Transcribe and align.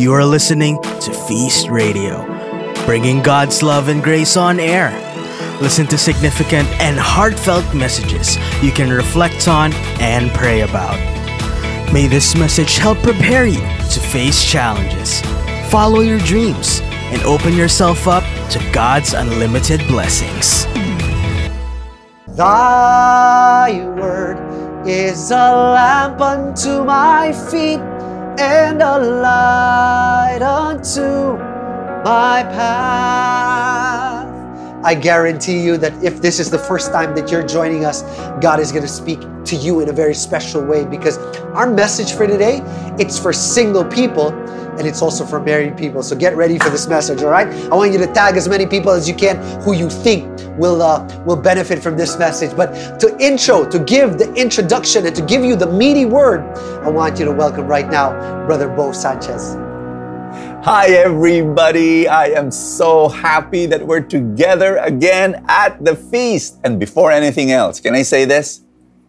You 0.00 0.14
are 0.14 0.24
listening 0.24 0.80
to 0.80 1.12
Feast 1.28 1.68
Radio, 1.68 2.24
bringing 2.86 3.22
God's 3.22 3.62
love 3.62 3.88
and 3.88 4.02
grace 4.02 4.34
on 4.34 4.58
air. 4.58 4.88
Listen 5.60 5.86
to 5.88 5.98
significant 5.98 6.66
and 6.80 6.98
heartfelt 6.98 7.74
messages 7.74 8.38
you 8.62 8.72
can 8.72 8.88
reflect 8.88 9.46
on 9.46 9.74
and 10.00 10.30
pray 10.30 10.62
about. 10.62 10.96
May 11.92 12.06
this 12.06 12.34
message 12.34 12.78
help 12.78 12.96
prepare 13.02 13.44
you 13.44 13.60
to 13.60 14.00
face 14.00 14.42
challenges, 14.42 15.20
follow 15.70 16.00
your 16.00 16.20
dreams, 16.20 16.80
and 17.12 17.20
open 17.24 17.54
yourself 17.54 18.08
up 18.08 18.24
to 18.52 18.70
God's 18.72 19.12
unlimited 19.12 19.86
blessings. 19.86 20.64
Thy 22.26 23.84
word 23.98 24.88
is 24.88 25.30
a 25.30 25.34
lamp 25.34 26.22
unto 26.22 26.84
my 26.84 27.34
feet 27.50 27.89
and 28.40 28.80
a 28.80 28.98
light 28.98 30.40
unto 30.42 31.36
my 32.02 32.42
path. 32.42 34.26
I 34.82 34.94
guarantee 34.94 35.62
you 35.62 35.76
that 35.76 35.92
if 36.02 36.22
this 36.22 36.40
is 36.40 36.48
the 36.50 36.58
first 36.58 36.90
time 36.90 37.14
that 37.16 37.30
you're 37.30 37.46
joining 37.46 37.84
us, 37.84 38.00
God 38.40 38.58
is 38.60 38.72
going 38.72 38.82
to 38.82 38.88
speak 38.88 39.20
to 39.44 39.56
you 39.56 39.80
in 39.80 39.90
a 39.90 39.92
very 39.92 40.14
special 40.14 40.64
way 40.64 40.86
because 40.86 41.18
our 41.52 41.68
message 41.68 42.12
for 42.12 42.26
today, 42.26 42.62
it's 42.98 43.18
for 43.18 43.34
single 43.34 43.84
people 43.84 44.30
and 44.80 44.88
it's 44.88 45.02
also 45.02 45.26
for 45.26 45.38
married 45.38 45.76
people. 45.76 46.02
So 46.02 46.16
get 46.16 46.34
ready 46.34 46.58
for 46.58 46.70
this 46.70 46.88
message, 46.88 47.22
all 47.22 47.28
right? 47.28 47.46
I 47.70 47.74
want 47.74 47.92
you 47.92 47.98
to 47.98 48.06
tag 48.06 48.36
as 48.36 48.48
many 48.48 48.64
people 48.64 48.90
as 48.90 49.06
you 49.06 49.14
can 49.14 49.36
who 49.60 49.74
you 49.74 49.90
think 49.90 50.26
will 50.56 50.80
uh, 50.80 51.06
will 51.26 51.36
benefit 51.36 51.82
from 51.82 51.98
this 51.98 52.18
message. 52.18 52.56
But 52.56 52.98
to 53.00 53.14
intro, 53.20 53.68
to 53.68 53.78
give 53.78 54.16
the 54.16 54.32
introduction 54.32 55.04
and 55.04 55.14
to 55.14 55.22
give 55.22 55.44
you 55.44 55.54
the 55.54 55.70
meaty 55.70 56.06
word, 56.06 56.40
I 56.82 56.88
want 56.88 57.18
you 57.18 57.26
to 57.26 57.32
welcome 57.32 57.66
right 57.66 57.88
now 57.90 58.10
Brother 58.46 58.68
Bo 58.68 58.92
Sanchez. 58.92 59.54
Hi, 60.64 60.86
everybody. 60.88 62.08
I 62.08 62.28
am 62.28 62.50
so 62.50 63.08
happy 63.08 63.66
that 63.66 63.86
we're 63.86 64.00
together 64.00 64.78
again 64.78 65.44
at 65.48 65.84
the 65.84 65.94
feast. 65.94 66.58
And 66.64 66.80
before 66.80 67.12
anything 67.12 67.50
else, 67.50 67.80
can 67.80 67.94
I 67.94 68.02
say 68.02 68.24
this? 68.24 68.62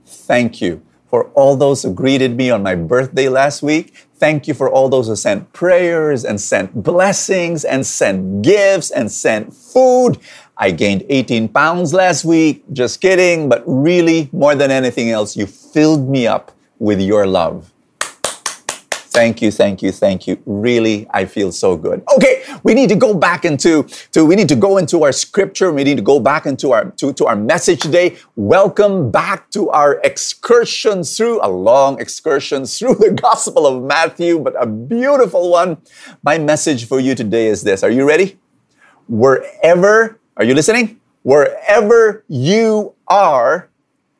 Thank 0.05 0.59
you 0.59 0.81
for 1.07 1.25
all 1.31 1.55
those 1.55 1.83
who 1.83 1.93
greeted 1.93 2.35
me 2.35 2.49
on 2.49 2.61
my 2.61 2.75
birthday 2.75 3.29
last 3.29 3.61
week. 3.61 4.07
Thank 4.21 4.47
you 4.47 4.53
for 4.53 4.69
all 4.69 4.87
those 4.87 5.07
who 5.07 5.15
sent 5.15 5.51
prayers 5.51 6.25
and 6.25 6.39
sent 6.39 6.83
blessings 6.83 7.65
and 7.65 7.83
sent 7.83 8.43
gifts 8.43 8.91
and 8.91 9.11
sent 9.11 9.51
food. 9.51 10.19
I 10.55 10.69
gained 10.69 11.03
18 11.09 11.49
pounds 11.49 11.91
last 11.91 12.23
week. 12.23 12.63
Just 12.71 13.01
kidding. 13.01 13.49
But 13.49 13.63
really, 13.65 14.29
more 14.31 14.53
than 14.53 14.69
anything 14.69 15.09
else, 15.09 15.35
you 15.35 15.47
filled 15.47 16.07
me 16.07 16.27
up 16.27 16.51
with 16.77 17.01
your 17.01 17.25
love. 17.25 17.73
Thank 19.11 19.41
you, 19.41 19.51
thank 19.51 19.81
you, 19.81 19.91
thank 19.91 20.25
you. 20.25 20.41
Really, 20.45 21.05
I 21.11 21.25
feel 21.25 21.51
so 21.51 21.75
good. 21.75 22.01
Okay, 22.15 22.43
we 22.63 22.73
need 22.73 22.87
to 22.87 22.95
go 22.95 23.13
back 23.13 23.43
into 23.43 23.83
to 24.13 24.25
we 24.25 24.37
need 24.37 24.47
to 24.47 24.55
go 24.55 24.77
into 24.77 25.03
our 25.03 25.11
scripture. 25.11 25.73
We 25.73 25.83
need 25.83 25.97
to 25.97 26.01
go 26.01 26.17
back 26.17 26.45
into 26.45 26.71
our 26.71 26.91
to, 26.91 27.11
to 27.11 27.25
our 27.25 27.35
message 27.35 27.81
today. 27.81 28.15
Welcome 28.37 29.11
back 29.11 29.49
to 29.51 29.69
our 29.71 29.99
excursion 30.05 31.03
through 31.03 31.45
a 31.45 31.49
long 31.49 31.99
excursion 31.99 32.65
through 32.65 32.95
the 32.95 33.11
Gospel 33.21 33.67
of 33.67 33.83
Matthew, 33.83 34.39
but 34.39 34.55
a 34.57 34.65
beautiful 34.65 35.51
one. 35.51 35.77
My 36.23 36.37
message 36.37 36.87
for 36.87 37.01
you 37.01 37.13
today 37.13 37.47
is 37.47 37.63
this. 37.63 37.83
Are 37.83 37.91
you 37.91 38.07
ready? 38.07 38.39
Wherever, 39.09 40.21
are 40.37 40.45
you 40.45 40.55
listening? 40.55 41.01
Wherever 41.23 42.23
you 42.29 42.95
are, 43.09 43.69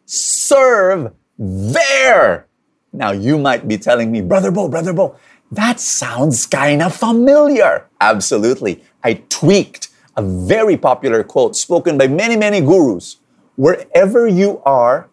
serve 0.05 1.14
there. 1.39 2.48
Now 2.94 3.11
you 3.11 3.38
might 3.38 3.67
be 3.67 3.78
telling 3.78 4.11
me, 4.11 4.22
Brother 4.22 4.52
Bo, 4.52 4.67
Brother 4.67 4.94
Bo, 4.94 5.16
that 5.52 5.80
sounds 5.80 6.45
kind 6.45 6.81
of 6.81 6.95
familiar. 6.95 7.88
Absolutely. 8.00 8.83
I 9.03 9.16
tweaked 9.30 9.89
a 10.17 10.22
very 10.22 10.78
popular 10.78 11.23
quote 11.23 11.56
spoken 11.56 11.98
by 11.98 12.08
many, 12.08 12.36
many 12.36 12.61
gurus. 12.61 13.17
Wherever 13.56 14.27
you 14.27 14.61
are, 14.66 15.10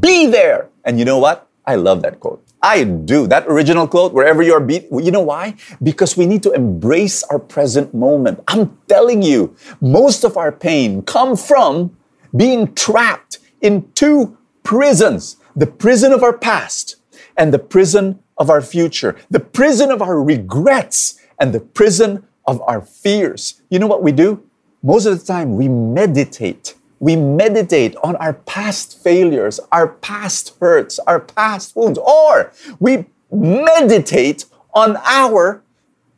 be 0.00 0.26
there. 0.26 0.68
And 0.84 0.98
you 0.98 1.04
know 1.04 1.18
what? 1.18 1.48
I 1.66 1.76
love 1.76 2.02
that 2.02 2.20
quote. 2.20 2.44
I 2.62 2.84
do. 2.84 3.26
That 3.26 3.46
original 3.46 3.88
quote, 3.88 4.12
wherever 4.12 4.42
you 4.42 4.52
are, 4.52 4.60
be, 4.60 4.86
you 4.92 5.10
know 5.10 5.22
why? 5.22 5.56
Because 5.82 6.16
we 6.16 6.26
need 6.26 6.42
to 6.42 6.52
embrace 6.52 7.22
our 7.24 7.38
present 7.38 7.94
moment. 7.94 8.42
I'm 8.48 8.78
telling 8.86 9.22
you, 9.22 9.56
most 9.80 10.24
of 10.24 10.36
our 10.36 10.52
pain 10.52 11.02
come 11.02 11.36
from 11.36 11.96
being 12.36 12.74
trapped 12.74 13.38
in 13.60 13.90
two 13.92 14.36
prisons. 14.62 15.36
The 15.56 15.66
prison 15.66 16.12
of 16.12 16.22
our 16.22 16.36
past 16.36 16.96
and 17.40 17.54
the 17.54 17.58
prison 17.58 18.22
of 18.36 18.50
our 18.50 18.60
future, 18.60 19.16
the 19.30 19.40
prison 19.40 19.90
of 19.90 20.02
our 20.02 20.22
regrets, 20.22 21.18
and 21.40 21.54
the 21.54 21.60
prison 21.60 22.22
of 22.46 22.60
our 22.66 22.82
fears. 22.82 23.62
You 23.70 23.78
know 23.78 23.86
what 23.86 24.02
we 24.02 24.12
do? 24.12 24.44
Most 24.82 25.06
of 25.06 25.18
the 25.18 25.24
time, 25.24 25.56
we 25.56 25.66
meditate. 25.66 26.74
We 26.98 27.16
meditate 27.16 27.96
on 28.04 28.14
our 28.16 28.34
past 28.34 29.02
failures, 29.02 29.58
our 29.72 29.88
past 29.88 30.54
hurts, 30.60 30.98
our 31.00 31.18
past 31.18 31.74
wounds, 31.74 31.98
or 31.98 32.52
we 32.78 33.06
meditate 33.32 34.44
on 34.74 34.98
our 34.98 35.62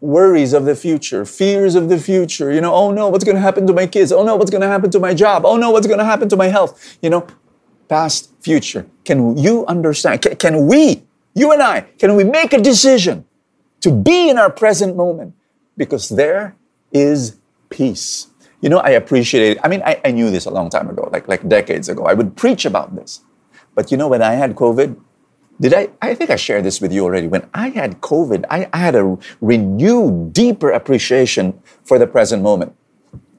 worries 0.01 0.53
of 0.53 0.65
the 0.65 0.75
future, 0.75 1.25
fears 1.25 1.77
of 1.77 1.89
the 1.89 1.99
future. 1.99 2.53
You 2.53 2.61
know, 2.61 2.75
oh 2.75 2.91
no, 2.91 3.09
what's 3.09 3.23
going 3.23 3.37
to 3.37 3.41
happen 3.41 3.65
to 3.69 3.73
my 3.73 3.87
kids? 3.87 4.11
Oh 4.11 4.25
no, 4.25 4.35
what's 4.35 4.51
going 4.51 4.63
to 4.63 4.67
happen 4.67 4.91
to 4.91 4.99
my 4.99 5.15
job? 5.15 5.47
Oh 5.47 5.57
no, 5.57 5.71
what's 5.71 5.87
going 5.87 6.01
to 6.01 6.05
happen 6.05 6.29
to 6.31 6.37
my 6.37 6.49
health? 6.49 6.99
You 7.01 7.11
know, 7.11 7.29
past, 7.89 8.31
future. 8.41 8.85
Can 9.05 9.37
you 9.37 9.65
understand? 9.67 10.23
Can, 10.23 10.35
can 10.35 10.67
we 10.67 11.05
you 11.35 11.53
and 11.53 11.63
I, 11.63 11.83
can 11.99 12.15
we 12.15 12.25
make 12.25 12.53
a 12.53 12.61
decision 12.61 13.25
to 13.81 13.91
be 13.91 14.29
in 14.29 14.39
our 14.39 14.51
present 14.51 14.97
moment? 14.97 15.35
Because 15.77 16.09
there 16.09 16.57
is 16.93 17.39
peace. 17.71 18.29
You 18.61 18.69
know, 18.69 18.79
I 18.79 18.91
appreciate 18.91 19.57
it. 19.57 19.59
I 19.65 19.69
mean, 19.69 19.83
I, 19.85 20.01
I 20.05 20.11
knew 20.13 20.31
this 20.31 20.47
a 20.47 20.51
long 20.51 20.71
time 20.71 20.89
ago, 20.89 21.09
like, 21.13 21.27
like 21.27 21.49
decades 21.49 21.89
ago. 21.89 22.05
I 22.05 22.15
would 22.15 22.37
preach 22.37 22.65
about 22.65 22.95
this. 22.95 23.21
But 23.75 23.91
you 23.91 23.97
know, 23.97 24.09
when 24.09 24.23
I 24.23 24.35
had 24.35 24.55
COVID, 24.55 25.01
did 25.61 25.75
I? 25.75 25.89
I 26.01 26.15
think 26.15 26.31
I 26.31 26.37
shared 26.37 26.65
this 26.65 26.81
with 26.81 26.93
you 26.93 27.05
already. 27.05 27.27
When 27.29 27.49
I 27.55 27.71
had 27.71 28.01
COVID, 28.01 28.45
I, 28.51 28.69
I 28.73 28.79
had 28.79 28.95
a 28.95 29.19
renewed, 29.41 30.33
deeper 30.33 30.71
appreciation 30.71 31.61
for 31.85 31.99
the 31.99 32.07
present 32.07 32.43
moment. 32.43 32.75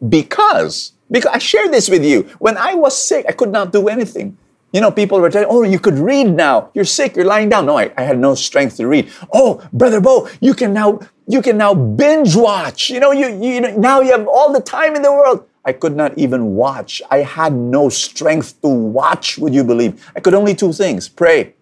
Because, 0.07 0.93
because 1.09 1.31
I 1.33 1.37
shared 1.37 1.71
this 1.71 1.89
with 1.89 2.03
you. 2.03 2.23
When 2.39 2.57
I 2.57 2.75
was 2.75 2.99
sick, 2.99 3.25
I 3.27 3.31
could 3.31 3.51
not 3.51 3.71
do 3.71 3.87
anything. 3.87 4.37
You 4.73 4.81
know, 4.81 4.89
people 4.89 5.19
were 5.19 5.29
telling, 5.29 5.47
oh, 5.49 5.61
you 5.61 5.77
could 5.77 5.99
read 5.99 6.31
now. 6.31 6.71
You're 6.73 6.83
sick, 6.83 7.15
you're 7.15 7.25
lying 7.25 7.47
down. 7.47 7.67
No, 7.67 7.77
I, 7.77 7.93
I 7.95 8.01
had 8.01 8.17
no 8.17 8.33
strength 8.33 8.77
to 8.77 8.87
read. 8.87 9.11
Oh, 9.31 9.61
Brother 9.71 10.01
Bo, 10.01 10.27
you 10.41 10.55
can 10.55 10.73
now, 10.73 10.99
you 11.27 11.43
can 11.43 11.57
now 11.57 11.75
binge 11.75 12.35
watch. 12.35 12.89
You 12.89 12.99
know, 12.99 13.11
you, 13.11 13.27
you, 13.27 13.53
you 13.53 13.61
know, 13.61 13.77
now 13.77 14.01
you 14.01 14.11
have 14.11 14.27
all 14.27 14.51
the 14.51 14.59
time 14.59 14.95
in 14.95 15.03
the 15.03 15.11
world. 15.11 15.47
I 15.63 15.73
could 15.73 15.95
not 15.95 16.17
even 16.17 16.55
watch. 16.55 17.03
I 17.11 17.19
had 17.19 17.53
no 17.53 17.87
strength 17.87 18.59
to 18.63 18.67
watch, 18.67 19.37
would 19.37 19.53
you 19.53 19.63
believe? 19.63 20.03
I 20.15 20.19
could 20.19 20.33
only 20.33 20.55
two 20.55 20.73
things 20.73 21.07
pray, 21.07 21.53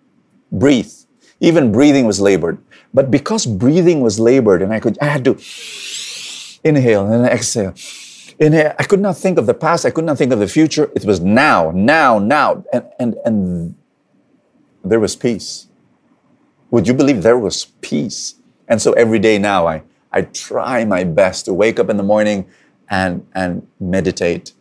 breathe. 0.50 0.92
Even 1.42 1.74
breathing 1.74 2.06
was 2.06 2.22
labored. 2.22 2.60
But 2.94 3.12
because 3.12 3.46
breathing 3.46 4.00
was 4.00 4.22
labored 4.22 4.62
and 4.62 4.72
I 4.74 4.80
could, 4.80 4.98
I 5.02 5.06
had 5.06 5.26
to 5.26 5.38
inhale 6.64 7.12
and 7.12 7.26
exhale 7.26 7.74
I 8.42 8.84
could 8.84 9.00
not 9.00 9.18
think 9.18 9.38
of 9.38 9.46
the 9.46 9.54
past. 9.54 9.86
I 9.86 9.92
could 9.92 10.04
not 10.04 10.18
think 10.18 10.32
of 10.34 10.40
the 10.40 10.48
future. 10.48 10.92
It 10.96 11.06
was 11.06 11.20
now, 11.20 11.72
now, 11.72 12.18
now. 12.18 12.64
And, 12.74 12.86
and, 13.00 13.16
and 13.24 13.76
there 14.84 15.00
was 15.00 15.16
peace. 15.16 15.68
Would 16.72 16.88
you 16.88 16.94
believe 16.96 17.22
there 17.22 17.38
was 17.38 17.66
peace? 17.82 18.36
And 18.68 18.82
so 18.82 18.94
every 18.94 19.20
day 19.20 19.38
now, 19.38 19.68
I, 19.68 19.84
I 20.12 20.24
try 20.24 20.86
my 20.86 21.04
best 21.04 21.46
to 21.46 21.54
wake 21.54 21.80
up 21.80 21.90
in 21.90 21.98
the 21.98 22.04
morning 22.04 22.50
and, 22.90 23.28
and 23.36 23.68
meditate. 23.80 24.54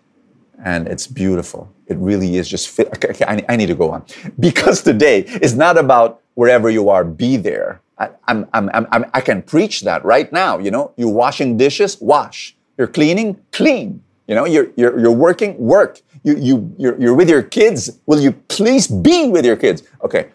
And 0.62 0.86
it's 0.86 1.06
beautiful. 1.06 1.72
It 1.86 1.96
really 1.96 2.36
is 2.36 2.48
just, 2.48 2.68
fit. 2.68 2.88
okay, 2.88 3.24
I, 3.24 3.42
I 3.48 3.56
need 3.56 3.66
to 3.66 3.74
go 3.74 3.92
on. 3.92 4.04
Because 4.38 4.82
today 4.82 5.20
is 5.40 5.56
not 5.56 5.78
about 5.78 6.20
wherever 6.34 6.68
you 6.68 6.90
are, 6.90 7.02
be 7.02 7.38
there. 7.38 7.80
I, 7.98 8.10
I'm, 8.28 8.46
I'm, 8.52 8.70
I'm, 8.74 9.06
I 9.14 9.20
can 9.22 9.42
preach 9.42 9.82
that 9.82 10.04
right 10.04 10.30
now. 10.32 10.58
You 10.58 10.70
know, 10.70 10.92
you're 10.96 11.08
washing 11.08 11.56
dishes, 11.56 11.98
wash. 12.00 12.56
You're 12.80 12.86
cleaning, 12.86 13.38
clean. 13.52 14.02
You 14.26 14.34
know, 14.34 14.46
you're, 14.46 14.68
you're, 14.74 14.98
you're 14.98 15.12
working, 15.12 15.54
work. 15.58 16.00
You, 16.22 16.38
you, 16.38 16.74
you're, 16.78 16.98
you're 16.98 17.14
with 17.14 17.28
your 17.28 17.42
kids. 17.42 18.00
Will 18.06 18.20
you 18.20 18.32
please 18.32 18.86
be 18.86 19.28
with 19.28 19.44
your 19.44 19.56
kids? 19.56 19.82
Okay. 20.02 20.30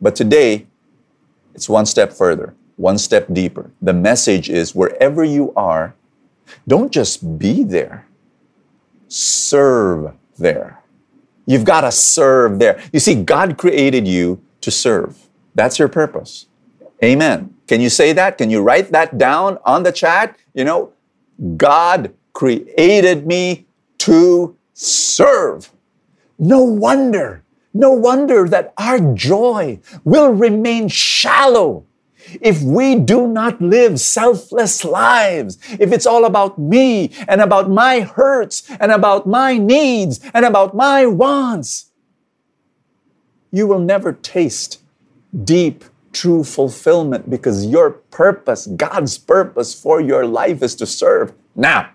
But 0.00 0.14
today, 0.14 0.68
it's 1.56 1.68
one 1.68 1.84
step 1.84 2.12
further, 2.12 2.54
one 2.76 2.98
step 2.98 3.26
deeper. 3.32 3.72
The 3.82 3.92
message 3.92 4.48
is 4.48 4.76
wherever 4.76 5.24
you 5.24 5.52
are, 5.56 5.96
don't 6.68 6.92
just 6.92 7.36
be 7.36 7.64
there, 7.64 8.06
serve 9.08 10.14
there. 10.38 10.80
You've 11.46 11.64
got 11.64 11.80
to 11.80 11.90
serve 11.90 12.60
there. 12.60 12.80
You 12.92 13.00
see, 13.00 13.16
God 13.16 13.58
created 13.58 14.06
you 14.06 14.40
to 14.60 14.70
serve. 14.70 15.18
That's 15.56 15.80
your 15.80 15.88
purpose. 15.88 16.46
Amen. 17.02 17.56
Can 17.66 17.80
you 17.80 17.90
say 17.90 18.12
that? 18.12 18.38
Can 18.38 18.50
you 18.50 18.62
write 18.62 18.92
that 18.92 19.18
down 19.18 19.58
on 19.64 19.82
the 19.82 19.90
chat? 19.90 20.36
You 20.54 20.62
know, 20.62 20.92
God 21.56 22.14
created 22.32 23.26
me 23.26 23.66
to 23.98 24.56
serve. 24.72 25.70
No 26.38 26.62
wonder, 26.62 27.44
no 27.72 27.92
wonder 27.92 28.48
that 28.48 28.72
our 28.76 29.00
joy 29.14 29.80
will 30.04 30.30
remain 30.30 30.88
shallow 30.88 31.86
if 32.40 32.62
we 32.62 32.96
do 32.96 33.26
not 33.26 33.60
live 33.60 34.00
selfless 34.00 34.84
lives, 34.84 35.58
if 35.78 35.92
it's 35.92 36.06
all 36.06 36.24
about 36.24 36.58
me 36.58 37.12
and 37.28 37.40
about 37.40 37.70
my 37.70 38.00
hurts 38.00 38.68
and 38.80 38.90
about 38.92 39.26
my 39.26 39.58
needs 39.58 40.20
and 40.34 40.44
about 40.44 40.74
my 40.74 41.06
wants, 41.06 41.90
you 43.52 43.66
will 43.66 43.78
never 43.78 44.12
taste 44.12 44.82
deep, 45.44 45.84
true 46.16 46.42
fulfillment 46.42 47.28
because 47.28 47.66
your 47.66 47.90
purpose, 47.90 48.66
God's 48.66 49.18
purpose 49.18 49.74
for 49.74 50.00
your 50.00 50.24
life 50.26 50.62
is 50.62 50.74
to 50.76 50.86
serve. 50.86 51.34
Now, 51.54 51.90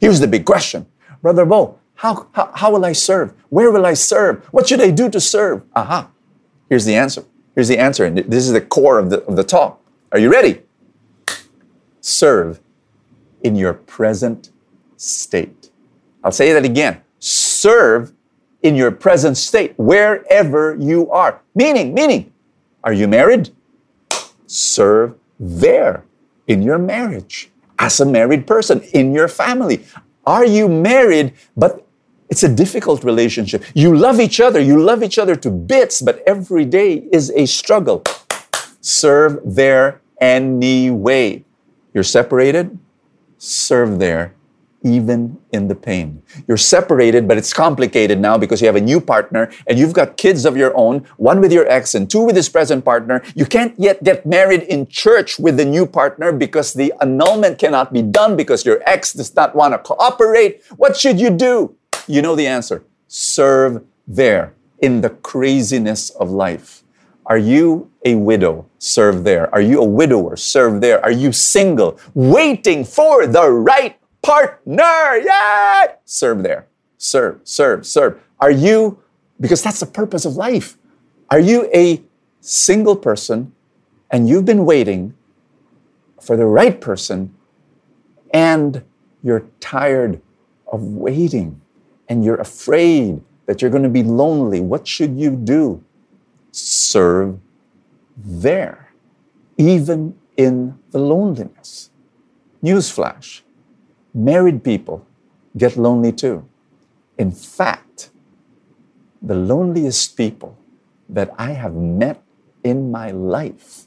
here's 0.00 0.20
the 0.20 0.26
big 0.26 0.44
question 0.44 0.86
Brother 1.22 1.46
Bo, 1.46 1.78
how, 1.94 2.26
how, 2.32 2.50
how 2.54 2.72
will 2.72 2.84
I 2.84 2.92
serve? 2.92 3.32
Where 3.50 3.70
will 3.70 3.86
I 3.86 3.94
serve? 3.94 4.44
What 4.46 4.68
should 4.68 4.80
I 4.80 4.90
do 4.90 5.08
to 5.08 5.20
serve? 5.20 5.62
Aha, 5.76 6.10
here's 6.68 6.84
the 6.84 6.96
answer. 6.96 7.24
Here's 7.54 7.68
the 7.68 7.78
answer. 7.78 8.04
And 8.04 8.18
this 8.18 8.46
is 8.46 8.52
the 8.52 8.60
core 8.60 8.98
of 8.98 9.10
the, 9.10 9.22
of 9.24 9.36
the 9.36 9.44
talk. 9.44 9.80
Are 10.10 10.18
you 10.18 10.30
ready? 10.30 10.62
Serve 12.00 12.60
in 13.42 13.54
your 13.54 13.74
present 13.74 14.50
state. 14.96 15.70
I'll 16.24 16.32
say 16.32 16.52
that 16.52 16.64
again. 16.64 17.00
Serve 17.20 18.12
in 18.62 18.74
your 18.74 18.90
present 18.90 19.36
state, 19.36 19.74
wherever 19.76 20.76
you 20.80 21.10
are. 21.10 21.40
Meaning, 21.54 21.94
meaning, 21.94 22.32
are 22.84 22.92
you 22.92 23.08
married? 23.08 23.50
Serve 24.46 25.14
there 25.40 26.04
in 26.46 26.62
your 26.62 26.78
marriage 26.78 27.50
as 27.78 27.98
a 27.98 28.06
married 28.06 28.46
person 28.46 28.82
in 28.92 29.12
your 29.12 29.26
family. 29.26 29.84
Are 30.26 30.44
you 30.44 30.68
married, 30.68 31.32
but 31.56 31.86
it's 32.28 32.42
a 32.42 32.48
difficult 32.48 33.02
relationship? 33.02 33.64
You 33.74 33.96
love 33.96 34.20
each 34.20 34.38
other, 34.38 34.60
you 34.60 34.80
love 34.80 35.02
each 35.02 35.18
other 35.18 35.34
to 35.36 35.50
bits, 35.50 36.02
but 36.02 36.22
every 36.26 36.64
day 36.64 37.08
is 37.10 37.32
a 37.34 37.46
struggle. 37.46 38.04
Serve 38.80 39.40
there 39.44 40.00
anyway. 40.20 41.44
You're 41.94 42.04
separated, 42.04 42.78
serve 43.38 43.98
there 43.98 44.34
even 44.84 45.40
in 45.50 45.66
the 45.66 45.74
pain. 45.74 46.22
You're 46.46 46.58
separated, 46.58 47.26
but 47.26 47.38
it's 47.38 47.52
complicated 47.52 48.20
now 48.20 48.36
because 48.38 48.60
you 48.60 48.66
have 48.66 48.76
a 48.76 48.80
new 48.80 49.00
partner 49.00 49.50
and 49.66 49.78
you've 49.78 49.94
got 49.94 50.18
kids 50.18 50.44
of 50.44 50.56
your 50.56 50.76
own, 50.76 51.06
one 51.16 51.40
with 51.40 51.52
your 51.52 51.66
ex 51.66 51.94
and 51.94 52.08
two 52.08 52.20
with 52.20 52.36
his 52.36 52.48
present 52.48 52.84
partner. 52.84 53.22
You 53.34 53.46
can't 53.46 53.74
yet 53.78 54.04
get 54.04 54.26
married 54.26 54.62
in 54.62 54.86
church 54.86 55.38
with 55.38 55.56
the 55.56 55.64
new 55.64 55.86
partner 55.86 56.32
because 56.32 56.74
the 56.74 56.92
annulment 57.00 57.58
cannot 57.58 57.92
be 57.92 58.02
done 58.02 58.36
because 58.36 58.64
your 58.64 58.82
ex 58.86 59.14
does 59.14 59.34
not 59.34 59.56
want 59.56 59.72
to 59.72 59.78
cooperate. 59.78 60.62
What 60.76 60.96
should 60.96 61.18
you 61.18 61.30
do? 61.30 61.74
You 62.06 62.20
know 62.20 62.36
the 62.36 62.46
answer. 62.46 62.84
Serve 63.08 63.82
there 64.06 64.54
in 64.80 65.00
the 65.00 65.10
craziness 65.10 66.10
of 66.10 66.30
life. 66.30 66.82
Are 67.26 67.38
you 67.38 67.90
a 68.04 68.16
widow? 68.16 68.66
Serve 68.78 69.24
there. 69.24 69.52
Are 69.54 69.62
you 69.62 69.80
a 69.80 69.84
widower? 69.84 70.36
Serve 70.36 70.82
there. 70.82 71.02
Are 71.02 71.10
you 71.10 71.32
single? 71.32 71.98
Waiting 72.12 72.84
for 72.84 73.26
the 73.26 73.48
right 73.48 73.98
partner. 74.24 75.18
Yeah. 75.22 75.92
Serve 76.04 76.42
there. 76.42 76.66
Serve, 76.96 77.40
serve, 77.44 77.86
serve. 77.86 78.20
Are 78.40 78.50
you, 78.50 78.98
because 79.40 79.62
that's 79.62 79.80
the 79.80 79.86
purpose 79.86 80.24
of 80.24 80.36
life. 80.36 80.78
Are 81.30 81.38
you 81.38 81.70
a 81.74 82.02
single 82.40 82.96
person 82.96 83.52
and 84.10 84.28
you've 84.28 84.44
been 84.44 84.64
waiting 84.64 85.14
for 86.20 86.36
the 86.36 86.46
right 86.46 86.80
person 86.80 87.34
and 88.32 88.82
you're 89.22 89.44
tired 89.60 90.20
of 90.72 90.82
waiting 90.82 91.60
and 92.08 92.24
you're 92.24 92.40
afraid 92.40 93.20
that 93.46 93.60
you're 93.60 93.70
going 93.70 93.82
to 93.82 93.88
be 93.88 94.02
lonely? 94.02 94.60
What 94.60 94.88
should 94.88 95.18
you 95.18 95.36
do? 95.36 95.84
Serve 96.52 97.38
there, 98.16 98.94
even 99.58 100.16
in 100.36 100.78
the 100.92 100.98
loneliness. 100.98 101.90
Newsflash 102.62 103.42
married 104.14 104.62
people 104.62 105.06
get 105.56 105.76
lonely 105.76 106.12
too. 106.12 106.48
In 107.18 107.30
fact, 107.30 108.10
the 109.20 109.34
loneliest 109.34 110.16
people 110.16 110.56
that 111.08 111.30
I 111.38 111.52
have 111.52 111.74
met 111.74 112.22
in 112.62 112.90
my 112.90 113.10
life, 113.10 113.86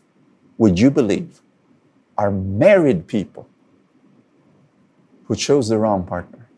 would 0.57 0.79
you 0.79 0.91
believe, 0.91 1.41
are 2.17 2.31
married 2.31 3.07
people 3.07 3.47
who 5.25 5.35
chose 5.35 5.69
the 5.69 5.77
wrong 5.77 6.03
partner. 6.03 6.49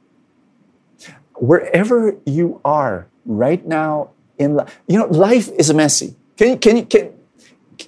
Wherever 1.35 2.17
you 2.25 2.61
are 2.63 3.07
right 3.25 3.65
now 3.65 4.11
in 4.37 4.55
life, 4.55 4.79
you 4.87 4.97
know, 4.97 5.07
life 5.07 5.49
is 5.57 5.73
messy. 5.73 6.15
Can 6.37 6.49
you, 6.49 6.57
can 6.57 6.77
you, 6.77 6.85
can, 6.85 7.13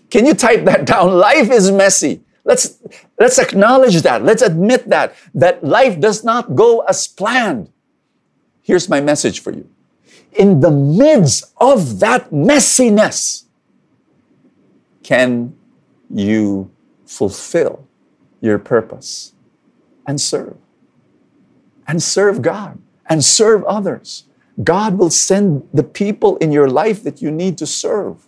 can 0.10 0.26
you 0.26 0.34
type 0.34 0.66
that 0.66 0.86
down? 0.86 1.12
Life 1.18 1.50
is 1.52 1.72
messy. 1.72 2.22
Let's, 2.44 2.80
let's 3.20 3.38
acknowledge 3.38 4.02
that. 4.02 4.24
Let's 4.24 4.42
admit 4.42 4.90
that, 4.90 5.16
that 5.36 5.64
life 5.64 6.00
does 6.00 6.24
not 6.24 6.56
go 6.56 6.82
as 6.82 7.08
planned. 7.08 7.72
Here's 8.62 8.90
my 8.90 9.02
message 9.02 9.42
for 9.42 9.52
you. 9.52 9.70
In 10.34 10.60
the 10.62 10.72
midst 10.72 11.54
of 11.58 12.00
that 12.00 12.32
messiness, 12.32 13.46
can 15.04 15.56
you 16.10 16.72
fulfill 17.06 17.88
your 18.40 18.58
purpose 18.58 19.34
and 20.08 20.20
serve? 20.20 20.58
And 21.88 22.02
serve 22.02 22.42
God 22.42 22.80
and 23.08 23.24
serve 23.24 23.64
others. 23.66 24.26
God 24.64 24.98
will 24.98 25.10
send 25.10 25.68
the 25.74 25.84
people 25.84 26.38
in 26.38 26.52
your 26.52 26.70
life 26.70 27.04
that 27.04 27.22
you 27.22 27.32
need 27.32 27.58
to 27.58 27.68
serve. 27.68 28.28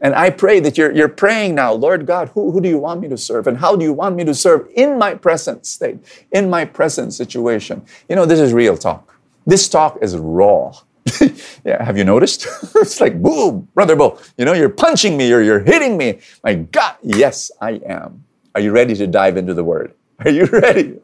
And 0.00 0.14
I 0.14 0.30
pray 0.30 0.60
that 0.60 0.78
you're, 0.78 0.92
you're 0.92 1.08
praying 1.08 1.54
now, 1.54 1.72
Lord 1.72 2.06
God, 2.06 2.30
who, 2.30 2.50
who 2.52 2.60
do 2.60 2.68
you 2.68 2.78
want 2.78 3.00
me 3.00 3.08
to 3.08 3.18
serve? 3.18 3.46
And 3.46 3.58
how 3.58 3.76
do 3.76 3.84
you 3.84 3.92
want 3.92 4.16
me 4.16 4.24
to 4.24 4.34
serve 4.34 4.68
in 4.74 4.98
my 4.98 5.14
present 5.14 5.66
state, 5.66 5.98
in 6.32 6.48
my 6.48 6.64
present 6.64 7.12
situation? 7.12 7.84
You 8.08 8.16
know, 8.16 8.24
this 8.24 8.40
is 8.40 8.52
real 8.52 8.76
talk. 8.76 9.14
This 9.46 9.68
talk 9.68 9.98
is 10.00 10.16
raw. 10.16 10.72
yeah, 11.64 11.82
have 11.82 11.98
you 11.98 12.04
noticed? 12.04 12.46
it's 12.76 13.00
like, 13.00 13.20
boom, 13.20 13.68
brother 13.74 13.94
Bo, 13.96 14.18
you 14.38 14.44
know, 14.44 14.54
you're 14.54 14.68
punching 14.70 15.16
me 15.16 15.32
or 15.32 15.42
you're 15.42 15.60
hitting 15.60 15.96
me. 15.96 16.20
My 16.42 16.54
God, 16.54 16.96
yes, 17.02 17.50
I 17.60 17.80
am. 17.86 18.24
Are 18.54 18.60
you 18.60 18.72
ready 18.72 18.94
to 18.94 19.06
dive 19.06 19.36
into 19.36 19.54
the 19.54 19.64
word? 19.64 19.94
Are 20.24 20.30
you 20.30 20.44
ready? 20.46 20.98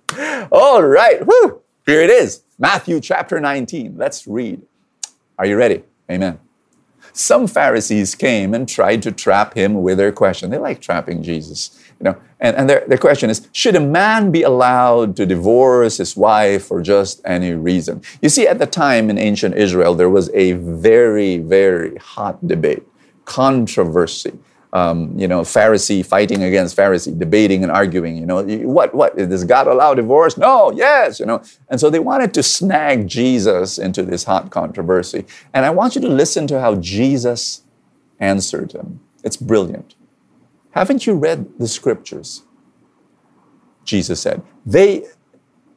All 0.51 0.83
right, 0.83 1.25
whoo, 1.27 1.61
here 1.87 2.03
it 2.03 2.11
is 2.11 2.43
Matthew 2.59 3.01
chapter 3.01 3.41
19. 3.41 3.97
Let's 3.97 4.27
read. 4.27 4.63
Are 5.39 5.47
you 5.47 5.57
ready? 5.57 5.83
Amen 6.11 6.39
some 7.17 7.47
Pharisees 7.47 8.15
came 8.15 8.53
and 8.53 8.69
tried 8.69 9.03
to 9.03 9.13
trap 9.13 9.55
him 9.55 9.83
with 9.83 9.99
their 9.99 10.13
question. 10.13 10.51
They 10.51 10.59
like 10.59 10.81
trapping 10.81 11.23
Jesus. 11.23 11.83
You 11.99 12.05
know, 12.05 12.17
and, 12.41 12.55
and 12.57 12.69
their, 12.69 12.85
their 12.87 12.99
question 12.99 13.31
is, 13.31 13.49
should 13.53 13.75
a 13.75 13.81
man 13.81 14.31
be 14.31 14.43
allowed 14.43 15.17
to 15.17 15.25
divorce 15.25 15.97
his 15.97 16.15
wife 16.17 16.67
for 16.67 16.83
just 16.83 17.23
any 17.25 17.53
reason? 17.53 18.03
You 18.21 18.29
see, 18.29 18.47
at 18.47 18.59
the 18.59 18.67
time 18.67 19.09
in 19.09 19.17
ancient 19.17 19.55
Israel, 19.55 19.95
there 19.95 20.11
was 20.11 20.29
a 20.35 20.53
very, 20.53 21.39
very 21.39 21.97
hot 21.97 22.47
debate, 22.47 22.83
controversy 23.25 24.39
um, 24.73 25.19
you 25.19 25.29
know, 25.29 25.43
Pharisee 25.43 26.05
fighting 26.05 26.43
against 26.43 26.77
Pharisee, 26.77 27.19
debating 27.19 27.63
and 27.63 27.73
arguing, 27.73 28.17
you 28.17 28.27
know, 28.27 28.43
what, 28.43 28.95
what, 28.95 29.17
does 29.17 29.45
God 29.45 29.67
allow 29.67 29.95
divorce? 29.95 30.37
No, 30.37 30.73
yes, 30.73 31.21
you 31.21 31.27
know. 31.27 31.43
And 31.69 31.81
so 31.81 31.89
they 31.89 31.99
wanted 31.99 32.35
to 32.35 32.43
snag 32.43 33.09
Jesus 33.09 33.79
into 33.79 34.03
this 34.03 34.25
hot 34.25 34.51
controversy. 34.51 35.25
And 35.55 35.65
I 35.65 35.71
want 35.71 35.95
you 35.95 36.01
to 36.03 36.09
listen 36.09 36.47
to 36.49 36.61
how 36.61 36.75
Jesus 36.77 37.63
answered 38.19 38.71
them. 38.71 39.01
It's 39.25 39.37
brilliant. 39.37 39.95
Haven't 40.73 41.07
you 41.07 41.15
read 41.15 41.59
the 41.59 41.69
scriptures? 41.69 42.43
Jesus 43.85 44.21
said. 44.21 44.43
They 44.67 45.07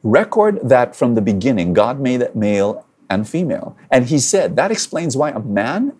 record 0.02 0.60
that 0.62 0.96
from 0.96 1.14
the 1.14 1.22
beginning, 1.22 1.72
God 1.72 2.00
made 2.00 2.20
it 2.20 2.34
male 2.36 2.86
and 3.08 3.28
female. 3.28 3.76
And 3.90 4.06
he 4.06 4.18
said, 4.18 4.56
that 4.56 4.70
explains 4.70 5.16
why 5.16 5.30
a 5.30 5.40
man 5.40 5.96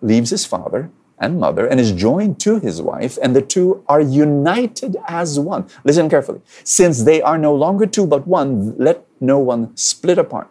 leaves 0.00 0.30
his 0.30 0.44
father 0.44 0.90
and 1.20 1.38
mother 1.38 1.66
and 1.66 1.78
is 1.78 1.92
joined 1.92 2.40
to 2.40 2.58
his 2.58 2.80
wife, 2.80 3.18
and 3.22 3.36
the 3.36 3.42
two 3.42 3.84
are 3.86 4.00
united 4.00 4.96
as 5.06 5.38
one. 5.38 5.68
Listen 5.84 6.08
carefully. 6.08 6.40
Since 6.64 7.04
they 7.04 7.20
are 7.20 7.38
no 7.38 7.54
longer 7.54 7.86
two 7.86 8.06
but 8.06 8.26
one, 8.26 8.76
let 8.78 9.06
no 9.20 9.38
one 9.38 9.76
split 9.76 10.18
apart 10.18 10.48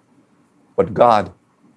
what 0.76 0.94
God 0.94 1.34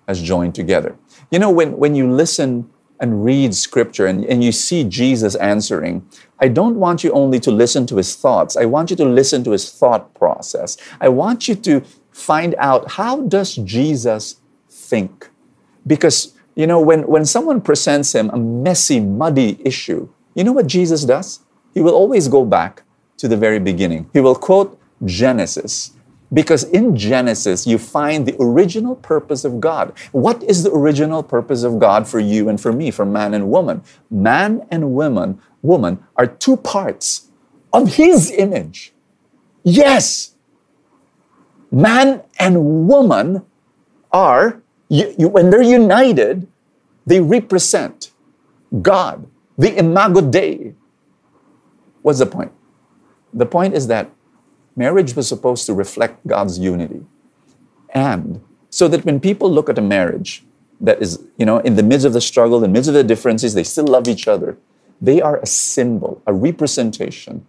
has 0.07 0.23
joined 0.23 0.55
together. 0.55 0.97
You 1.31 1.39
know, 1.39 1.51
when, 1.51 1.79
when 1.79 1.95
you 1.95 2.11
listen 2.11 2.69
and 3.01 3.25
read 3.25 3.55
scripture 3.55 4.07
and, 4.07 4.25
and 4.27 4.45
you 4.45 4.53
see 4.53 4.85
Jesus 4.85 5.35
answering, 5.37 6.07
I 6.39 6.49
don't 6.49 6.77
want 6.77 7.03
you 7.03 7.11
only 7.13 7.41
to 7.41 7.51
listen 7.51 7.87
to 7.87 7.97
his 7.97 8.15
thoughts. 8.15 8.57
I 8.57 8.67
want 8.67 8.91
you 8.91 8.97
to 8.97 9.05
listen 9.05 9.43
to 9.45 9.51
his 9.51 9.73
thought 9.73 10.15
process. 10.15 10.77
I 11.01 11.09
want 11.09 11.49
you 11.49 11.55
to 11.57 11.83
find 12.13 12.55
out 12.59 12.93
how 12.93 13.23
does 13.23 13.57
Jesus 13.57 14.37
think? 14.69 15.31
Because 15.85 16.35
you 16.55 16.67
know, 16.67 16.81
when, 16.81 17.07
when 17.07 17.25
someone 17.25 17.61
presents 17.61 18.15
him 18.15 18.31
a 18.31 18.37
messy, 18.37 19.01
muddy 19.01 19.59
issue, 19.65 20.09
you 20.35 20.45
know 20.45 20.53
what 20.53 20.67
Jesus 20.67 21.05
does? 21.05 21.41
He 21.75 21.81
will 21.81 21.95
always 21.95 22.29
go 22.29 22.45
back 22.45 22.83
to 23.19 23.29
the 23.29 23.37
very 23.37 23.59
beginning. 23.59 24.11
He 24.13 24.21
will 24.21 24.35
quote 24.35 24.79
Genesis. 25.05 25.93
Because 26.33 26.65
in 26.65 26.97
Genesis, 26.97 27.67
you 27.67 27.77
find 27.77 28.25
the 28.27 28.35
original 28.41 28.97
purpose 28.97 29.45
of 29.45 29.61
God. 29.61 29.93
What 30.13 30.43
is 30.43 30.63
the 30.63 30.73
original 30.73 31.23
purpose 31.23 31.63
of 31.63 31.79
God 31.79 32.09
for 32.09 32.21
you 32.21 32.49
and 32.49 32.59
for 32.59 32.73
me, 32.73 32.91
for 32.91 33.05
man 33.05 33.35
and 33.35 33.51
woman? 33.51 33.83
Man 34.11 34.67
and 34.71 34.93
woman 34.93 35.39
woman 35.63 36.05
are 36.17 36.27
two 36.27 36.57
parts 36.57 37.29
of 37.73 37.95
his 37.95 38.31
image. 38.31 38.93
Yes, 39.63 40.35
man 41.71 42.23
and 42.39 42.89
woman 42.89 43.45
are, 44.11 44.62
you, 44.93 45.15
you, 45.19 45.29
when 45.29 45.49
they're 45.49 45.63
united, 45.63 46.47
they 47.07 47.19
represent 47.19 48.13
God, 48.83 49.27
the 49.57 49.75
Imago 49.79 50.21
Dei. 50.21 50.75
What's 52.03 52.19
the 52.19 52.27
point? 52.27 52.53
The 53.33 53.47
point 53.47 53.73
is 53.73 53.87
that 53.87 54.11
marriage 54.77 55.17
was 55.17 55.27
supposed 55.27 55.65
to 55.65 55.73
reflect 55.73 56.27
God's 56.27 56.59
unity. 56.59 57.07
And 57.95 58.43
so 58.69 58.87
that 58.89 59.07
when 59.07 59.19
people 59.19 59.51
look 59.51 59.71
at 59.71 59.79
a 59.79 59.83
marriage 59.83 60.45
that 60.79 61.01
is, 61.01 61.25
you 61.39 61.47
know, 61.47 61.59
in 61.61 61.77
the 61.77 61.83
midst 61.83 62.05
of 62.05 62.13
the 62.13 62.21
struggle, 62.21 62.57
in 62.59 62.63
the 62.63 62.69
midst 62.69 62.89
of 62.89 62.95
the 62.95 63.05
differences, 63.05 63.55
they 63.55 63.65
still 63.65 63.87
love 63.87 64.09
each 64.09 64.29
other. 64.29 64.59
They 65.01 65.23
are 65.23 65.39
a 65.39 65.47
symbol, 65.47 66.23
a 66.27 66.35
representation 66.35 67.47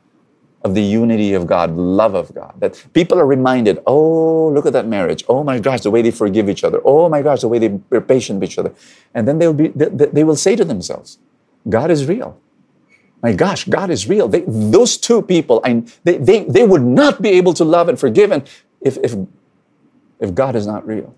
of 0.63 0.75
the 0.75 0.81
unity 0.81 1.33
of 1.33 1.45
God, 1.45 1.75
love 1.75 2.15
of 2.15 2.33
God. 2.33 2.53
That 2.59 2.83
people 2.93 3.19
are 3.19 3.25
reminded, 3.25 3.79
oh, 3.85 4.49
look 4.49 4.65
at 4.65 4.73
that 4.73 4.87
marriage. 4.87 5.23
Oh 5.27 5.43
my 5.43 5.59
gosh, 5.59 5.81
the 5.81 5.91
way 5.91 6.01
they 6.01 6.11
forgive 6.11 6.49
each 6.49 6.63
other. 6.63 6.81
Oh 6.85 7.09
my 7.09 7.21
gosh, 7.21 7.41
the 7.41 7.49
way 7.49 7.59
they 7.59 7.79
are 7.91 8.01
patient 8.01 8.39
with 8.39 8.49
each 8.49 8.57
other. 8.57 8.73
And 9.13 9.27
then 9.27 9.39
they'll 9.39 9.53
be, 9.53 9.67
they, 9.69 10.05
they 10.05 10.23
will 10.23 10.37
say 10.37 10.55
to 10.55 10.63
themselves, 10.63 11.19
God 11.67 11.91
is 11.91 12.05
real. 12.05 12.39
My 13.21 13.33
gosh, 13.33 13.65
God 13.65 13.89
is 13.89 14.07
real. 14.07 14.27
They, 14.27 14.43
those 14.47 14.97
two 14.97 15.21
people, 15.21 15.61
I, 15.63 15.83
they, 16.03 16.17
they, 16.17 16.43
they 16.45 16.65
would 16.65 16.81
not 16.81 17.21
be 17.21 17.29
able 17.29 17.53
to 17.55 17.65
love 17.65 17.89
and 17.89 17.99
forgive 17.99 18.31
and 18.31 18.49
if, 18.81 18.97
if, 18.97 19.15
if 20.19 20.33
God 20.33 20.55
is 20.55 20.65
not 20.65 20.85
real. 20.87 21.15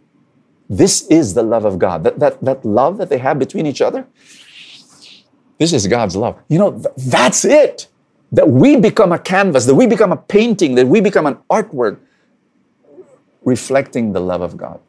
This 0.68 1.06
is 1.08 1.36
the 1.36 1.44
love 1.44 1.66
of 1.66 1.78
God. 1.78 2.04
That, 2.04 2.20
that, 2.20 2.42
that 2.42 2.66
love 2.66 2.98
that 2.98 3.10
they 3.10 3.20
have 3.20 3.38
between 3.38 3.68
each 3.68 3.82
other, 3.82 4.08
this 5.60 5.72
is 5.72 5.86
God's 5.86 6.16
love. 6.16 6.40
You 6.48 6.58
know, 6.58 6.72
th- 6.72 6.96
that's 6.98 7.46
it 7.46 7.88
that 8.32 8.50
we 8.50 8.75
become 8.75 9.12
a 9.12 9.20
canvas, 9.20 9.65
that 9.65 9.75
we 9.75 9.88
become 9.88 10.12
a 10.12 10.17
painting, 10.17 10.75
that 10.75 10.88
we 10.88 11.01
become 11.01 11.25
an 11.25 11.38
artwork 11.50 12.00
reflecting 13.44 14.13
the 14.13 14.20
love 14.20 14.41
of 14.41 14.58
God. 14.58 14.79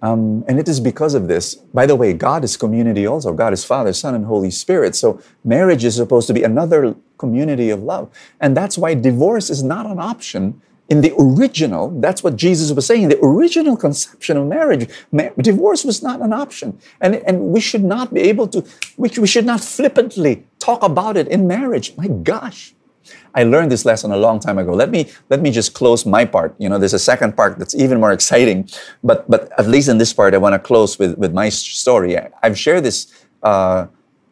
Um, 0.00 0.44
and 0.48 0.58
it 0.58 0.68
is 0.68 0.80
because 0.80 1.14
of 1.14 1.28
this. 1.28 1.54
By 1.54 1.86
the 1.86 1.94
way, 1.94 2.12
God 2.12 2.42
is 2.42 2.56
community 2.56 3.06
also. 3.06 3.32
God 3.32 3.52
is 3.52 3.64
Father, 3.64 3.92
Son, 3.92 4.16
and 4.16 4.26
Holy 4.26 4.50
Spirit. 4.50 4.96
So 4.96 5.22
marriage 5.44 5.84
is 5.84 5.94
supposed 5.94 6.26
to 6.26 6.34
be 6.34 6.42
another 6.42 6.96
community 7.18 7.70
of 7.70 7.84
love. 7.84 8.10
And 8.40 8.56
that's 8.56 8.76
why 8.76 8.94
divorce 8.94 9.48
is 9.48 9.62
not 9.62 9.86
an 9.86 10.00
option 10.00 10.60
in 10.92 11.00
the 11.00 11.14
original, 11.18 11.84
that's 12.04 12.22
what 12.22 12.36
Jesus 12.36 12.70
was 12.70 12.84
saying, 12.86 13.08
the 13.08 13.18
original 13.24 13.78
conception 13.78 14.36
of 14.36 14.46
marriage, 14.46 14.84
ma- 15.10 15.30
divorce 15.38 15.86
was 15.86 16.02
not 16.02 16.20
an 16.20 16.34
option. 16.34 16.78
And, 17.00 17.14
and 17.28 17.36
we 17.54 17.60
should 17.60 17.82
not 17.82 18.12
be 18.12 18.20
able 18.32 18.46
to, 18.48 18.62
we, 18.98 19.08
we 19.24 19.26
should 19.26 19.46
not 19.46 19.62
flippantly 19.62 20.44
talk 20.58 20.82
about 20.82 21.16
it 21.16 21.28
in 21.28 21.46
marriage. 21.46 21.96
My 21.96 22.08
gosh. 22.08 22.74
I 23.34 23.44
learned 23.44 23.72
this 23.72 23.86
lesson 23.86 24.12
a 24.12 24.18
long 24.18 24.38
time 24.38 24.58
ago. 24.58 24.72
Let 24.74 24.90
me 24.90 25.10
let 25.30 25.40
me 25.40 25.50
just 25.50 25.72
close 25.72 26.04
my 26.04 26.24
part. 26.26 26.54
You 26.58 26.68
know, 26.68 26.78
there's 26.78 26.98
a 27.02 27.06
second 27.12 27.30
part 27.38 27.58
that's 27.58 27.74
even 27.74 27.98
more 27.98 28.12
exciting, 28.12 28.68
but 29.02 29.18
but 29.32 29.50
at 29.58 29.66
least 29.66 29.88
in 29.88 29.96
this 29.96 30.12
part, 30.12 30.34
I 30.34 30.38
want 30.44 30.52
to 30.52 30.62
close 30.70 30.98
with 31.00 31.12
with 31.16 31.32
my 31.32 31.48
story. 31.48 32.10
I, 32.18 32.28
have 32.42 32.58
shared 32.58 32.84
this 32.84 32.98
uh, 33.42 33.86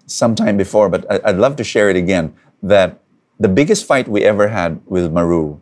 sometime 0.06 0.56
before, 0.64 0.88
but 0.94 1.02
I, 1.10 1.32
would 1.32 1.40
love 1.40 1.56
to 1.56 1.64
share 1.64 1.88
it 1.92 1.96
again. 1.96 2.26
That 2.62 2.90
the 3.40 3.48
biggest 3.48 3.86
fight 3.86 4.06
we 4.06 4.20
ever 4.32 4.46
had 4.48 4.70
with 4.86 5.10
Marowe 5.10 5.58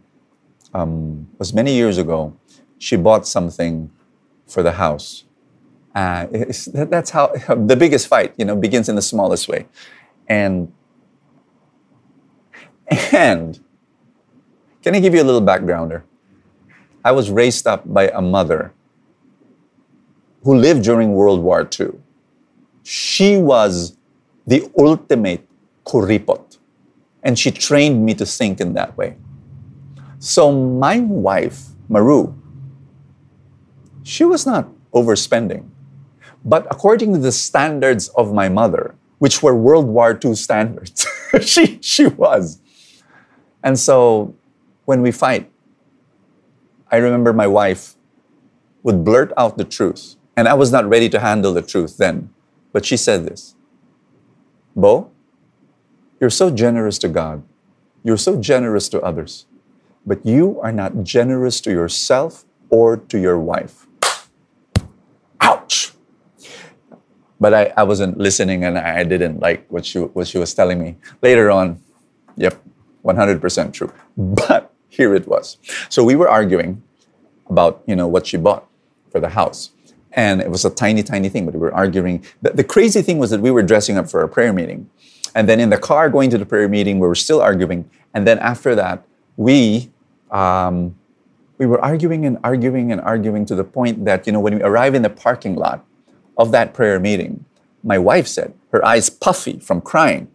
um, 0.75 1.29
was 1.39 1.53
many 1.53 1.75
years 1.75 1.99
ago. 1.99 2.37
She 2.79 2.97
bought 2.97 3.27
something 3.27 3.91
for 4.47 4.63
the 4.63 4.73
house. 4.73 5.25
Uh, 5.95 6.27
that's 6.75 7.11
how 7.11 7.27
the 7.49 7.77
biggest 7.77 8.07
fight, 8.07 8.35
you 8.37 8.45
know, 8.45 8.57
begins 8.57 8.89
in 8.89 8.95
the 8.95 9.03
smallest 9.03 9.49
way, 9.49 9.67
and 10.29 10.73
and 13.13 13.59
can 14.83 14.95
I 14.95 15.01
give 15.01 15.15
you 15.15 15.23
a 15.23 15.25
little 15.25 15.43
backgrounder? 15.43 16.03
I 17.05 17.13
was 17.13 17.31
raised 17.31 17.67
up 17.67 17.83
by 17.93 18.09
a 18.09 18.21
mother 18.21 18.73
who 20.45 20.55
lived 20.55 20.85
during 20.85 21.13
World 21.13 21.43
War 21.43 21.69
II. 21.79 21.91
She 22.85 23.37
was 23.37 23.97
the 24.47 24.71
ultimate 24.79 25.47
kuripot, 25.85 26.59
and 27.23 27.39
she 27.39 27.51
trained 27.51 28.05
me 28.05 28.15
to 28.15 28.25
think 28.25 28.61
in 28.61 28.75
that 28.75 28.97
way. 28.97 29.17
So 30.19 30.51
my 30.53 30.99
wife, 31.01 31.67
Marowe, 31.89 32.35
she 34.03 34.25
was 34.25 34.47
not 34.47 34.69
overspending. 34.93 35.69
But 36.45 36.67
according 36.71 37.13
to 37.15 37.19
the 37.19 37.33
standards 37.33 38.09
of 38.09 38.33
my 38.33 38.49
mother, 38.49 38.95
which 39.19 39.43
were 39.43 39.55
World 39.55 39.87
War 39.87 40.19
II 40.23 40.35
standards, 40.35 41.07
she, 41.43 41.79
she 41.83 42.07
was. 42.07 42.61
And 43.63 43.79
so 43.79 44.35
when 44.87 45.03
we 45.03 45.13
fight, 45.13 45.51
I 46.91 46.97
remember 46.97 47.33
my 47.33 47.47
wife 47.47 47.95
would 48.83 49.05
blurt 49.05 49.33
out 49.37 49.59
the 49.59 49.65
truth. 49.65 50.17
And 50.37 50.49
I 50.49 50.55
was 50.55 50.73
not 50.73 50.89
ready 50.89 51.09
to 51.11 51.19
handle 51.19 51.53
the 51.53 51.63
truth 51.63 51.99
then. 51.99 52.31
But 52.73 52.85
she 52.85 52.97
said 52.97 53.25
this 53.25 53.55
Bo, 54.75 55.11
you're 56.21 56.31
so 56.31 56.51
generous 56.51 56.99
to 57.01 57.09
God. 57.09 57.43
You're 58.03 58.17
so 58.17 58.41
generous 58.41 58.89
to 58.91 59.01
others 59.03 59.47
but 60.09 60.25
you 60.25 60.59
are 60.63 60.73
not 60.73 61.05
generous 61.05 61.61
to 61.61 61.71
yourself 61.71 62.47
or 62.71 62.97
to 62.97 63.19
your 63.19 63.39
wife. 63.39 63.87
Ouch! 65.41 65.93
But 67.39 67.55
I, 67.55 67.73
I 67.77 67.83
wasn't 67.85 68.17
listening 68.17 68.65
and 68.65 68.79
I 68.79 69.05
didn't 69.05 69.39
like 69.41 69.67
what 69.69 69.85
she, 69.85 69.99
what 70.01 70.27
she 70.27 70.39
was 70.39 70.55
telling 70.55 70.83
me. 70.83 70.97
Later 71.23 71.51
on, 71.51 71.81
yep, 72.37 72.61
100% 73.05 73.73
true. 73.73 73.93
But 74.17 74.73
here 74.89 75.15
it 75.15 75.29
was. 75.29 75.59
So 75.91 76.03
we 76.03 76.17
were 76.17 76.29
arguing 76.29 76.83
about, 77.49 77.83
you 77.87 77.95
know, 77.95 78.09
what 78.09 78.27
she 78.27 78.39
bought 78.39 78.67
for 79.13 79.21
the 79.21 79.29
house. 79.29 79.71
And 80.13 80.41
it 80.41 80.51
was 80.51 80.65
a 80.65 80.71
tiny, 80.71 81.03
tiny 81.03 81.29
thing, 81.29 81.45
but 81.45 81.55
we 81.55 81.61
were 81.61 81.75
arguing. 81.75 82.25
The, 82.43 82.51
the 82.51 82.65
crazy 82.65 83.03
thing 83.03 83.19
was 83.19 83.31
that 83.31 83.41
we 83.41 83.51
were 83.51 83.63
dressing 83.63 83.99
up 83.99 84.09
for 84.11 84.23
a 84.23 84.29
prayer 84.29 84.53
meeting. 84.53 84.89
And 85.35 85.49
then 85.49 85.61
in 85.61 85.69
the 85.69 85.79
car 85.79 86.09
going 86.09 86.31
to 86.31 86.39
the 86.39 86.47
prayer 86.47 86.67
meeting, 86.67 86.99
we 86.99 87.07
were 87.07 87.15
still 87.15 87.41
arguing. 87.41 87.89
And 88.15 88.27
then 88.27 88.39
after 88.39 88.75
that, 88.75 89.05
we 89.37 89.91
um, 90.31 90.97
we 91.59 91.67
were 91.67 91.81
arguing 91.81 92.25
and 92.25 92.39
arguing 92.45 92.93
and 92.93 93.01
arguing 93.01 93.45
to 93.47 93.55
the 93.55 93.65
point 93.65 94.05
that, 94.05 94.27
you 94.27 94.33
know, 94.33 94.41
when 94.41 94.57
we 94.57 94.63
arrive 94.63 94.95
in 94.95 95.03
the 95.03 95.11
parking 95.11 95.57
lot 95.57 95.85
of 96.37 96.53
that 96.53 96.73
prayer 96.73 97.01
meeting, 97.01 97.45
my 97.83 97.99
wife 97.99 98.27
said, 98.27 98.55
her 98.73 98.85
eyes 98.85 99.11
puffy 99.11 99.59
from 99.59 99.81
crying, 99.81 100.29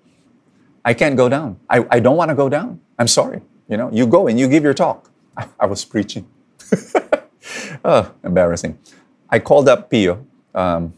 I 0.86 0.94
can't 0.94 1.16
go 1.16 1.30
down. 1.30 1.60
I, 1.70 1.86
I 1.90 2.00
don't 2.00 2.18
want 2.18 2.30
to 2.30 2.36
go 2.36 2.50
down. 2.50 2.82
I'm 3.00 3.08
sorry. 3.08 3.42
You 3.70 3.78
know, 3.78 3.90
you 3.92 4.06
go 4.06 4.28
and 4.28 4.40
you 4.40 4.48
give 4.48 4.64
your 4.64 4.74
talk. 4.74 5.10
I, 5.38 5.48
I 5.62 5.66
was 5.66 5.86
preaching. 5.86 6.28
oh, 7.86 8.12
embarrassing. 8.24 8.78
I 9.30 9.40
called 9.40 9.68
up 9.70 9.90
Pio, 9.90 10.26
um, 10.54 10.94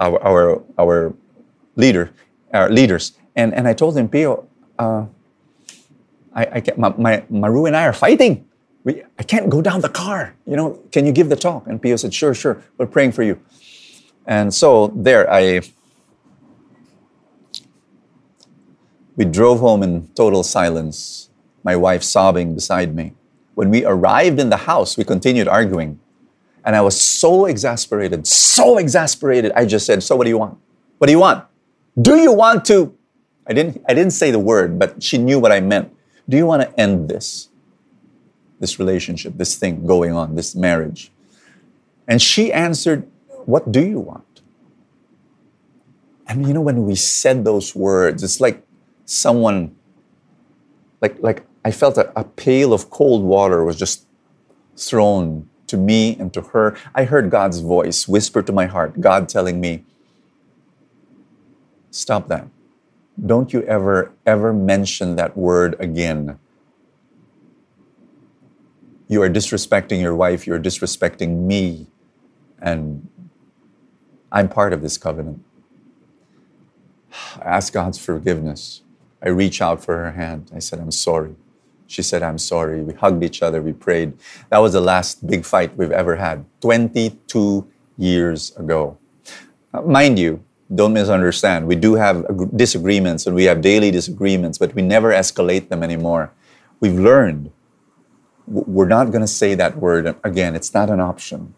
our, 0.00 0.22
our, 0.22 0.62
our 0.78 1.14
leader, 1.76 2.12
our 2.52 2.70
leaders, 2.70 3.12
and, 3.36 3.52
and 3.52 3.66
I 3.66 3.74
told 3.74 3.96
him, 3.96 4.08
Pio, 4.08 4.46
uh, 4.78 5.06
I, 6.34 6.46
I 6.52 6.60
can't, 6.60 6.78
my, 6.78 6.94
my, 6.98 7.24
Marowe 7.30 7.66
and 7.66 7.76
I 7.76 7.84
are 7.84 7.92
fighting. 7.92 8.48
We, 8.82 9.02
I 9.18 9.22
can't 9.22 9.48
go 9.48 9.62
down 9.62 9.80
the 9.80 9.88
car. 9.88 10.34
You 10.46 10.56
know, 10.56 10.82
can 10.92 11.06
you 11.06 11.12
give 11.12 11.28
the 11.28 11.36
talk? 11.36 11.66
And 11.66 11.80
Pio 11.80 11.96
said, 11.96 12.12
sure, 12.12 12.34
sure. 12.34 12.62
We're 12.76 12.86
praying 12.86 13.12
for 13.12 13.22
you. 13.22 13.40
And 14.26 14.52
so 14.52 14.88
there, 14.94 15.30
I 15.30 15.60
we 19.16 19.24
drove 19.24 19.60
home 19.60 19.82
in 19.82 20.08
total 20.14 20.42
silence, 20.42 21.30
my 21.62 21.76
wife 21.76 22.02
sobbing 22.02 22.54
beside 22.54 22.94
me. 22.94 23.12
When 23.54 23.70
we 23.70 23.84
arrived 23.84 24.40
in 24.40 24.50
the 24.50 24.56
house, 24.56 24.96
we 24.96 25.04
continued 25.04 25.46
arguing. 25.46 26.00
And 26.64 26.74
I 26.74 26.80
was 26.80 27.00
so 27.00 27.44
exasperated, 27.46 28.26
so 28.26 28.78
exasperated. 28.78 29.52
I 29.54 29.66
just 29.66 29.86
said, 29.86 30.02
So 30.02 30.16
what 30.16 30.24
do 30.24 30.30
you 30.30 30.38
want? 30.38 30.58
What 30.98 31.06
do 31.06 31.12
you 31.12 31.20
want? 31.20 31.44
Do 32.00 32.16
you 32.16 32.32
want 32.32 32.64
to? 32.66 32.96
I 33.46 33.52
didn't, 33.52 33.84
I 33.88 33.94
didn't 33.94 34.12
say 34.12 34.30
the 34.30 34.38
word, 34.38 34.78
but 34.78 35.02
she 35.02 35.18
knew 35.18 35.38
what 35.38 35.52
I 35.52 35.60
meant. 35.60 35.93
Do 36.28 36.36
you 36.36 36.46
want 36.46 36.62
to 36.62 36.80
end 36.80 37.08
this? 37.08 37.48
This 38.60 38.78
relationship, 38.78 39.36
this 39.36 39.56
thing 39.56 39.86
going 39.86 40.12
on, 40.12 40.36
this 40.36 40.54
marriage? 40.54 41.10
And 42.08 42.20
she 42.20 42.52
answered, 42.52 43.06
What 43.44 43.72
do 43.72 43.84
you 43.84 44.00
want? 44.00 44.42
And 46.26 46.46
you 46.46 46.54
know, 46.54 46.62
when 46.62 46.84
we 46.86 46.94
said 46.94 47.44
those 47.44 47.74
words, 47.74 48.22
it's 48.22 48.40
like 48.40 48.64
someone, 49.04 49.74
like, 51.02 51.16
like 51.20 51.44
I 51.64 51.70
felt 51.70 51.98
a, 51.98 52.18
a 52.18 52.24
pail 52.24 52.72
of 52.72 52.88
cold 52.90 53.22
water 53.22 53.64
was 53.64 53.76
just 53.76 54.06
thrown 54.76 55.48
to 55.66 55.76
me 55.76 56.16
and 56.18 56.32
to 56.32 56.40
her. 56.40 56.76
I 56.94 57.04
heard 57.04 57.30
God's 57.30 57.60
voice 57.60 58.08
whisper 58.08 58.42
to 58.42 58.52
my 58.52 58.66
heart, 58.66 59.00
God 59.00 59.28
telling 59.28 59.60
me, 59.60 59.84
Stop 61.90 62.26
that 62.28 62.48
don't 63.24 63.52
you 63.52 63.62
ever, 63.62 64.12
ever 64.26 64.52
mention 64.52 65.16
that 65.16 65.36
word 65.36 65.76
again. 65.78 66.38
You 69.08 69.22
are 69.22 69.30
disrespecting 69.30 70.00
your 70.00 70.14
wife, 70.14 70.46
you're 70.46 70.60
disrespecting 70.60 71.42
me, 71.46 71.86
and 72.60 73.08
I'm 74.32 74.48
part 74.48 74.72
of 74.72 74.82
this 74.82 74.98
covenant. 74.98 75.44
I 77.36 77.44
ask 77.44 77.72
God's 77.72 77.98
forgiveness. 77.98 78.82
I 79.22 79.28
reach 79.28 79.62
out 79.62 79.82
for 79.84 79.96
her 79.96 80.12
hand. 80.12 80.50
I 80.54 80.58
said, 80.58 80.80
I'm 80.80 80.90
sorry. 80.90 81.36
She 81.86 82.02
said, 82.02 82.22
I'm 82.22 82.38
sorry. 82.38 82.82
We 82.82 82.94
hugged 82.94 83.22
each 83.22 83.42
other. 83.42 83.62
We 83.62 83.72
prayed. 83.72 84.14
That 84.50 84.58
was 84.58 84.72
the 84.72 84.80
last 84.80 85.26
big 85.26 85.44
fight 85.44 85.76
we've 85.76 85.92
ever 85.92 86.16
had 86.16 86.44
22 86.60 87.66
years 87.96 88.56
ago. 88.56 88.98
Mind 89.84 90.18
you, 90.18 90.42
don't 90.72 90.92
misunderstand. 90.92 91.66
We 91.66 91.76
do 91.76 91.94
have 91.94 92.56
disagreements 92.56 93.26
and 93.26 93.34
we 93.34 93.44
have 93.44 93.60
daily 93.60 93.90
disagreements, 93.90 94.58
but 94.58 94.74
we 94.74 94.82
never 94.82 95.10
escalate 95.10 95.68
them 95.68 95.82
anymore. 95.82 96.32
We've 96.80 96.98
learned 96.98 97.50
we're 98.46 98.88
not 98.88 99.06
going 99.06 99.22
to 99.22 99.26
say 99.26 99.54
that 99.54 99.78
word 99.78 100.14
again. 100.22 100.54
It's 100.54 100.74
not 100.74 100.90
an 100.90 101.00
option. 101.00 101.54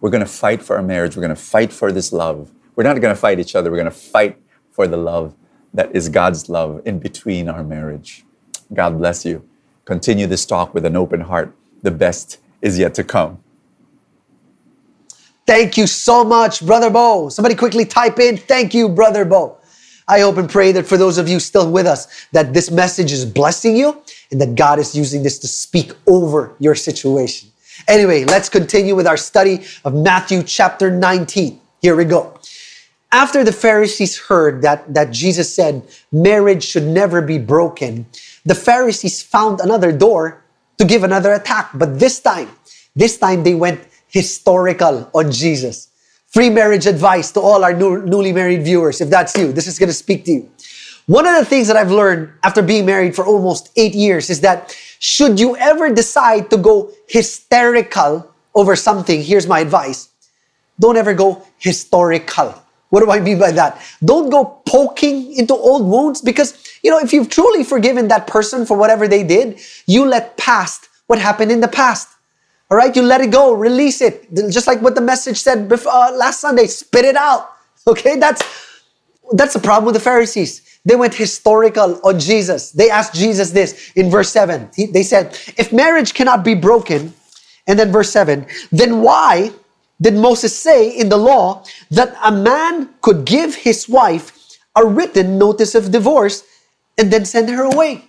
We're 0.00 0.10
going 0.10 0.24
to 0.24 0.30
fight 0.30 0.62
for 0.62 0.76
our 0.76 0.82
marriage. 0.82 1.16
We're 1.16 1.22
going 1.22 1.34
to 1.34 1.40
fight 1.40 1.72
for 1.72 1.92
this 1.92 2.12
love. 2.12 2.52
We're 2.74 2.84
not 2.84 3.00
going 3.00 3.14
to 3.14 3.20
fight 3.20 3.38
each 3.38 3.54
other. 3.54 3.70
We're 3.70 3.78
going 3.78 3.90
to 3.90 3.90
fight 3.90 4.38
for 4.70 4.86
the 4.86 4.96
love 4.96 5.34
that 5.72 5.94
is 5.94 6.08
God's 6.08 6.48
love 6.48 6.82
in 6.84 6.98
between 6.98 7.48
our 7.48 7.62
marriage. 7.62 8.24
God 8.72 8.98
bless 8.98 9.24
you. 9.24 9.48
Continue 9.84 10.26
this 10.26 10.44
talk 10.44 10.74
with 10.74 10.84
an 10.84 10.96
open 10.96 11.22
heart. 11.22 11.54
The 11.82 11.90
best 11.90 12.38
is 12.60 12.78
yet 12.78 12.94
to 12.94 13.04
come. 13.04 13.38
Thank 15.46 15.76
you 15.76 15.86
so 15.86 16.24
much, 16.24 16.66
Brother 16.66 16.90
Bo. 16.90 17.28
Somebody 17.28 17.54
quickly 17.54 17.84
type 17.84 18.18
in, 18.18 18.36
thank 18.36 18.74
you, 18.74 18.88
Brother 18.88 19.24
Bo. 19.24 19.58
I 20.08 20.20
hope 20.20 20.38
and 20.38 20.50
pray 20.50 20.72
that 20.72 20.86
for 20.86 20.96
those 20.96 21.18
of 21.18 21.28
you 21.28 21.38
still 21.38 21.70
with 21.70 21.86
us, 21.86 22.26
that 22.32 22.52
this 22.52 22.70
message 22.70 23.12
is 23.12 23.24
blessing 23.24 23.76
you 23.76 24.02
and 24.32 24.40
that 24.40 24.56
God 24.56 24.80
is 24.80 24.96
using 24.96 25.22
this 25.22 25.38
to 25.40 25.48
speak 25.48 25.92
over 26.08 26.54
your 26.58 26.74
situation. 26.74 27.50
Anyway, 27.86 28.24
let's 28.24 28.48
continue 28.48 28.96
with 28.96 29.06
our 29.06 29.16
study 29.16 29.64
of 29.84 29.94
Matthew 29.94 30.42
chapter 30.42 30.90
19. 30.90 31.60
Here 31.80 31.94
we 31.94 32.04
go. 32.04 32.38
After 33.12 33.44
the 33.44 33.52
Pharisees 33.52 34.18
heard 34.18 34.62
that, 34.62 34.92
that 34.92 35.12
Jesus 35.12 35.54
said 35.54 35.82
marriage 36.10 36.64
should 36.64 36.86
never 36.86 37.22
be 37.22 37.38
broken, 37.38 38.06
the 38.44 38.54
Pharisees 38.54 39.22
found 39.22 39.60
another 39.60 39.92
door 39.92 40.42
to 40.78 40.84
give 40.84 41.04
another 41.04 41.32
attack. 41.32 41.70
But 41.74 42.00
this 42.00 42.18
time, 42.18 42.50
this 42.96 43.16
time 43.18 43.44
they 43.44 43.54
went 43.54 43.80
historical 44.16 45.10
on 45.12 45.30
Jesus. 45.30 45.88
Free 46.28 46.48
marriage 46.48 46.86
advice 46.86 47.30
to 47.32 47.40
all 47.40 47.62
our 47.62 47.74
new, 47.74 48.00
newly 48.00 48.32
married 48.32 48.62
viewers. 48.62 49.02
If 49.02 49.10
that's 49.10 49.36
you, 49.36 49.52
this 49.52 49.66
is 49.66 49.78
going 49.78 49.92
to 49.92 50.00
speak 50.04 50.24
to 50.24 50.32
you. 50.32 50.50
One 51.04 51.26
of 51.26 51.36
the 51.38 51.44
things 51.44 51.68
that 51.68 51.76
I've 51.76 51.92
learned 51.92 52.32
after 52.42 52.62
being 52.62 52.86
married 52.86 53.14
for 53.14 53.26
almost 53.26 53.70
eight 53.76 53.94
years 53.94 54.30
is 54.30 54.40
that 54.40 54.74
should 54.98 55.38
you 55.38 55.54
ever 55.58 55.92
decide 55.92 56.48
to 56.48 56.56
go 56.56 56.90
hysterical 57.06 58.32
over 58.54 58.74
something, 58.74 59.22
here's 59.22 59.46
my 59.46 59.60
advice. 59.60 60.08
Don't 60.80 60.96
ever 60.96 61.12
go 61.12 61.42
historical. 61.58 62.54
What 62.88 63.00
do 63.04 63.10
I 63.10 63.20
mean 63.20 63.38
by 63.38 63.52
that? 63.52 63.82
Don't 64.02 64.30
go 64.30 64.62
poking 64.64 65.34
into 65.36 65.52
old 65.52 65.84
wounds 65.84 66.22
because, 66.22 66.56
you 66.82 66.90
know, 66.90 66.98
if 66.98 67.12
you've 67.12 67.28
truly 67.28 67.64
forgiven 67.64 68.08
that 68.08 68.26
person 68.26 68.64
for 68.64 68.78
whatever 68.78 69.06
they 69.06 69.22
did, 69.22 69.60
you 69.86 70.06
let 70.06 70.38
past 70.38 70.88
what 71.06 71.18
happened 71.18 71.52
in 71.52 71.60
the 71.60 71.68
past. 71.68 72.15
All 72.70 72.76
right, 72.76 72.94
you 72.94 73.02
let 73.02 73.20
it 73.20 73.30
go, 73.30 73.52
release 73.52 74.00
it. 74.00 74.26
Just 74.50 74.66
like 74.66 74.82
what 74.82 74.94
the 74.94 75.00
message 75.00 75.38
said 75.38 75.68
before, 75.68 75.92
uh, 75.92 76.12
last 76.12 76.40
Sunday, 76.40 76.66
spit 76.66 77.04
it 77.04 77.16
out. 77.16 77.52
Okay, 77.88 78.18
that's 78.18 78.42
that's 79.32 79.54
the 79.54 79.60
problem 79.60 79.84
with 79.84 79.94
the 79.94 80.00
Pharisees. 80.00 80.80
They 80.84 80.96
went 80.96 81.14
historical 81.14 82.00
on 82.02 82.18
Jesus. 82.18 82.72
They 82.72 82.90
asked 82.90 83.14
Jesus 83.14 83.52
this 83.52 83.92
in 83.94 84.10
verse 84.10 84.30
7. 84.30 84.70
He, 84.74 84.86
they 84.86 85.04
said, 85.04 85.38
If 85.56 85.72
marriage 85.72 86.12
cannot 86.12 86.42
be 86.44 86.54
broken, 86.54 87.14
and 87.66 87.78
then 87.78 87.92
verse 87.92 88.10
7, 88.10 88.46
then 88.72 89.02
why 89.02 89.52
did 90.00 90.14
Moses 90.14 90.56
say 90.56 90.90
in 90.90 91.08
the 91.08 91.16
law 91.16 91.64
that 91.90 92.16
a 92.24 92.32
man 92.32 92.90
could 93.02 93.24
give 93.24 93.54
his 93.54 93.88
wife 93.88 94.32
a 94.74 94.84
written 94.84 95.38
notice 95.38 95.74
of 95.76 95.90
divorce 95.90 96.44
and 96.98 97.12
then 97.12 97.24
send 97.24 97.48
her 97.48 97.64
away? 97.64 98.04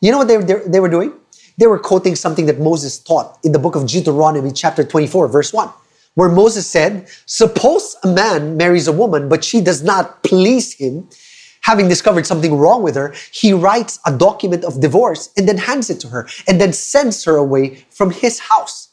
You 0.00 0.12
know 0.12 0.18
what 0.18 0.28
they, 0.28 0.36
they, 0.38 0.60
they 0.66 0.80
were 0.80 0.88
doing? 0.88 1.12
They 1.56 1.66
were 1.66 1.78
quoting 1.78 2.16
something 2.16 2.46
that 2.46 2.58
Moses 2.58 2.98
taught 2.98 3.38
in 3.44 3.52
the 3.52 3.58
book 3.58 3.76
of 3.76 3.86
Deuteronomy, 3.86 4.52
chapter 4.52 4.82
24, 4.84 5.28
verse 5.28 5.52
1, 5.52 5.68
where 6.14 6.28
Moses 6.28 6.66
said, 6.66 7.08
Suppose 7.26 7.96
a 8.02 8.08
man 8.08 8.56
marries 8.56 8.88
a 8.88 8.92
woman, 8.92 9.28
but 9.28 9.44
she 9.44 9.60
does 9.60 9.82
not 9.82 10.22
please 10.22 10.74
him, 10.74 11.08
having 11.64 11.88
discovered 11.88 12.26
something 12.26 12.54
wrong 12.56 12.82
with 12.82 12.94
her, 12.94 13.14
he 13.32 13.52
writes 13.52 13.98
a 14.04 14.16
document 14.16 14.64
of 14.64 14.80
divorce 14.80 15.30
and 15.36 15.48
then 15.48 15.56
hands 15.56 15.88
it 15.88 15.98
to 15.98 16.08
her 16.08 16.28
and 16.46 16.60
then 16.60 16.72
sends 16.72 17.24
her 17.24 17.36
away 17.36 17.76
from 17.90 18.10
his 18.10 18.38
house. 18.38 18.90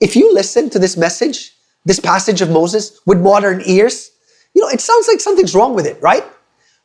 If 0.00 0.16
you 0.16 0.34
listen 0.34 0.68
to 0.70 0.80
this 0.80 0.96
message, 0.96 1.52
this 1.84 2.00
passage 2.00 2.40
of 2.40 2.50
Moses 2.50 3.00
with 3.06 3.20
modern 3.20 3.62
ears, 3.66 4.10
you 4.52 4.62
know, 4.62 4.68
it 4.68 4.80
sounds 4.80 5.06
like 5.06 5.20
something's 5.20 5.54
wrong 5.54 5.74
with 5.74 5.86
it, 5.86 6.02
right? 6.02 6.24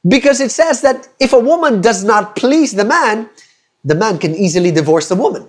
Because 0.07 0.39
it 0.39 0.51
says 0.51 0.81
that 0.81 1.07
if 1.19 1.33
a 1.33 1.39
woman 1.39 1.81
does 1.81 2.03
not 2.03 2.35
please 2.35 2.73
the 2.73 2.85
man, 2.85 3.27
the 3.85 3.95
man 3.95 4.17
can 4.17 4.33
easily 4.35 4.71
divorce 4.71 5.07
the 5.07 5.15
woman. 5.15 5.47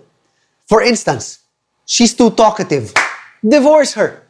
For 0.68 0.82
instance, 0.82 1.40
she's 1.86 2.14
too 2.14 2.30
talkative. 2.30 2.92
Divorce 3.42 3.94
her. 3.94 4.22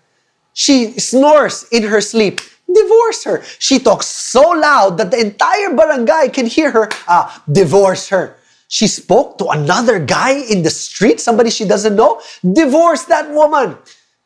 She 0.54 0.98
snores 0.98 1.66
in 1.72 1.82
her 1.82 2.00
sleep. 2.00 2.40
Divorce 2.72 3.24
her. 3.24 3.42
She 3.58 3.78
talks 3.78 4.06
so 4.06 4.42
loud 4.50 4.96
that 4.98 5.10
the 5.10 5.20
entire 5.20 5.74
barangay 5.74 6.30
can 6.32 6.46
hear 6.46 6.70
her. 6.70 6.88
Ah, 7.08 7.42
divorce 7.50 8.08
her. 8.08 8.36
She 8.68 8.86
spoke 8.86 9.38
to 9.38 9.46
another 9.48 9.98
guy 9.98 10.32
in 10.50 10.62
the 10.62 10.70
street, 10.70 11.20
somebody 11.20 11.50
she 11.50 11.64
doesn't 11.64 11.94
know. 11.94 12.20
Divorce 12.42 13.04
that 13.04 13.30
woman. 13.30 13.76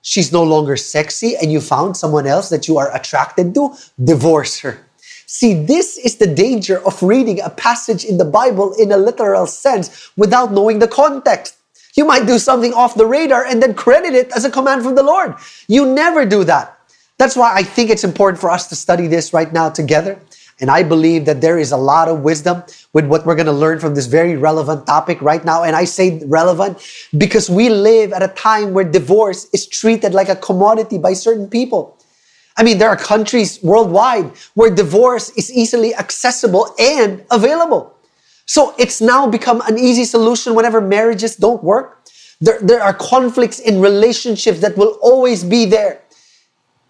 She's 0.02 0.32
no 0.32 0.42
longer 0.42 0.76
sexy 0.76 1.36
and 1.36 1.52
you 1.52 1.60
found 1.60 1.96
someone 1.96 2.26
else 2.26 2.48
that 2.48 2.68
you 2.68 2.78
are 2.78 2.94
attracted 2.94 3.54
to. 3.54 3.74
Divorce 4.02 4.60
her. 4.60 4.78
See, 5.32 5.54
this 5.54 5.96
is 5.96 6.16
the 6.16 6.26
danger 6.26 6.84
of 6.84 7.00
reading 7.04 7.40
a 7.40 7.50
passage 7.50 8.04
in 8.04 8.18
the 8.18 8.24
Bible 8.24 8.74
in 8.74 8.90
a 8.90 8.96
literal 8.96 9.46
sense 9.46 10.10
without 10.16 10.50
knowing 10.50 10.80
the 10.80 10.88
context. 10.88 11.54
You 11.94 12.04
might 12.04 12.26
do 12.26 12.36
something 12.36 12.74
off 12.74 12.96
the 12.96 13.06
radar 13.06 13.44
and 13.44 13.62
then 13.62 13.74
credit 13.74 14.12
it 14.12 14.32
as 14.32 14.44
a 14.44 14.50
command 14.50 14.82
from 14.82 14.96
the 14.96 15.04
Lord. 15.04 15.36
You 15.68 15.86
never 15.86 16.26
do 16.26 16.42
that. 16.44 16.76
That's 17.16 17.36
why 17.36 17.54
I 17.54 17.62
think 17.62 17.90
it's 17.90 18.02
important 18.02 18.40
for 18.40 18.50
us 18.50 18.66
to 18.70 18.74
study 18.74 19.06
this 19.06 19.32
right 19.32 19.52
now 19.52 19.70
together. 19.70 20.18
And 20.60 20.68
I 20.68 20.82
believe 20.82 21.26
that 21.26 21.40
there 21.40 21.60
is 21.60 21.70
a 21.70 21.76
lot 21.76 22.08
of 22.08 22.22
wisdom 22.22 22.64
with 22.92 23.06
what 23.06 23.24
we're 23.24 23.36
going 23.36 23.46
to 23.46 23.52
learn 23.52 23.78
from 23.78 23.94
this 23.94 24.06
very 24.06 24.36
relevant 24.36 24.84
topic 24.88 25.22
right 25.22 25.44
now. 25.44 25.62
And 25.62 25.76
I 25.76 25.84
say 25.84 26.20
relevant 26.26 26.84
because 27.16 27.48
we 27.48 27.68
live 27.68 28.12
at 28.12 28.24
a 28.24 28.34
time 28.34 28.74
where 28.74 28.84
divorce 28.84 29.46
is 29.52 29.68
treated 29.68 30.12
like 30.12 30.28
a 30.28 30.34
commodity 30.34 30.98
by 30.98 31.12
certain 31.12 31.48
people. 31.48 31.99
I 32.60 32.62
mean, 32.62 32.76
there 32.76 32.90
are 32.90 32.96
countries 32.96 33.58
worldwide 33.62 34.32
where 34.52 34.68
divorce 34.68 35.30
is 35.30 35.50
easily 35.50 35.94
accessible 35.94 36.74
and 36.78 37.24
available. 37.30 37.96
So 38.44 38.74
it's 38.78 39.00
now 39.00 39.26
become 39.26 39.62
an 39.62 39.78
easy 39.78 40.04
solution 40.04 40.54
whenever 40.54 40.82
marriages 40.82 41.36
don't 41.36 41.64
work. 41.64 42.04
There, 42.38 42.58
there 42.60 42.82
are 42.82 42.92
conflicts 42.92 43.60
in 43.60 43.80
relationships 43.80 44.60
that 44.60 44.76
will 44.76 44.98
always 45.00 45.42
be 45.42 45.64
there. 45.64 46.02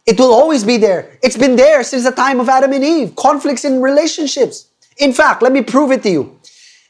It 0.06 0.18
will 0.18 0.34
always 0.34 0.64
be 0.64 0.76
there. 0.76 1.16
It's 1.22 1.36
been 1.36 1.54
there 1.54 1.84
since 1.84 2.02
the 2.02 2.10
time 2.10 2.40
of 2.40 2.48
Adam 2.48 2.72
and 2.72 2.82
Eve. 2.82 3.14
Conflicts 3.14 3.64
in 3.64 3.80
relationships. 3.80 4.66
In 4.98 5.12
fact, 5.12 5.40
let 5.40 5.52
me 5.52 5.62
prove 5.62 5.92
it 5.92 6.02
to 6.02 6.10
you. 6.10 6.40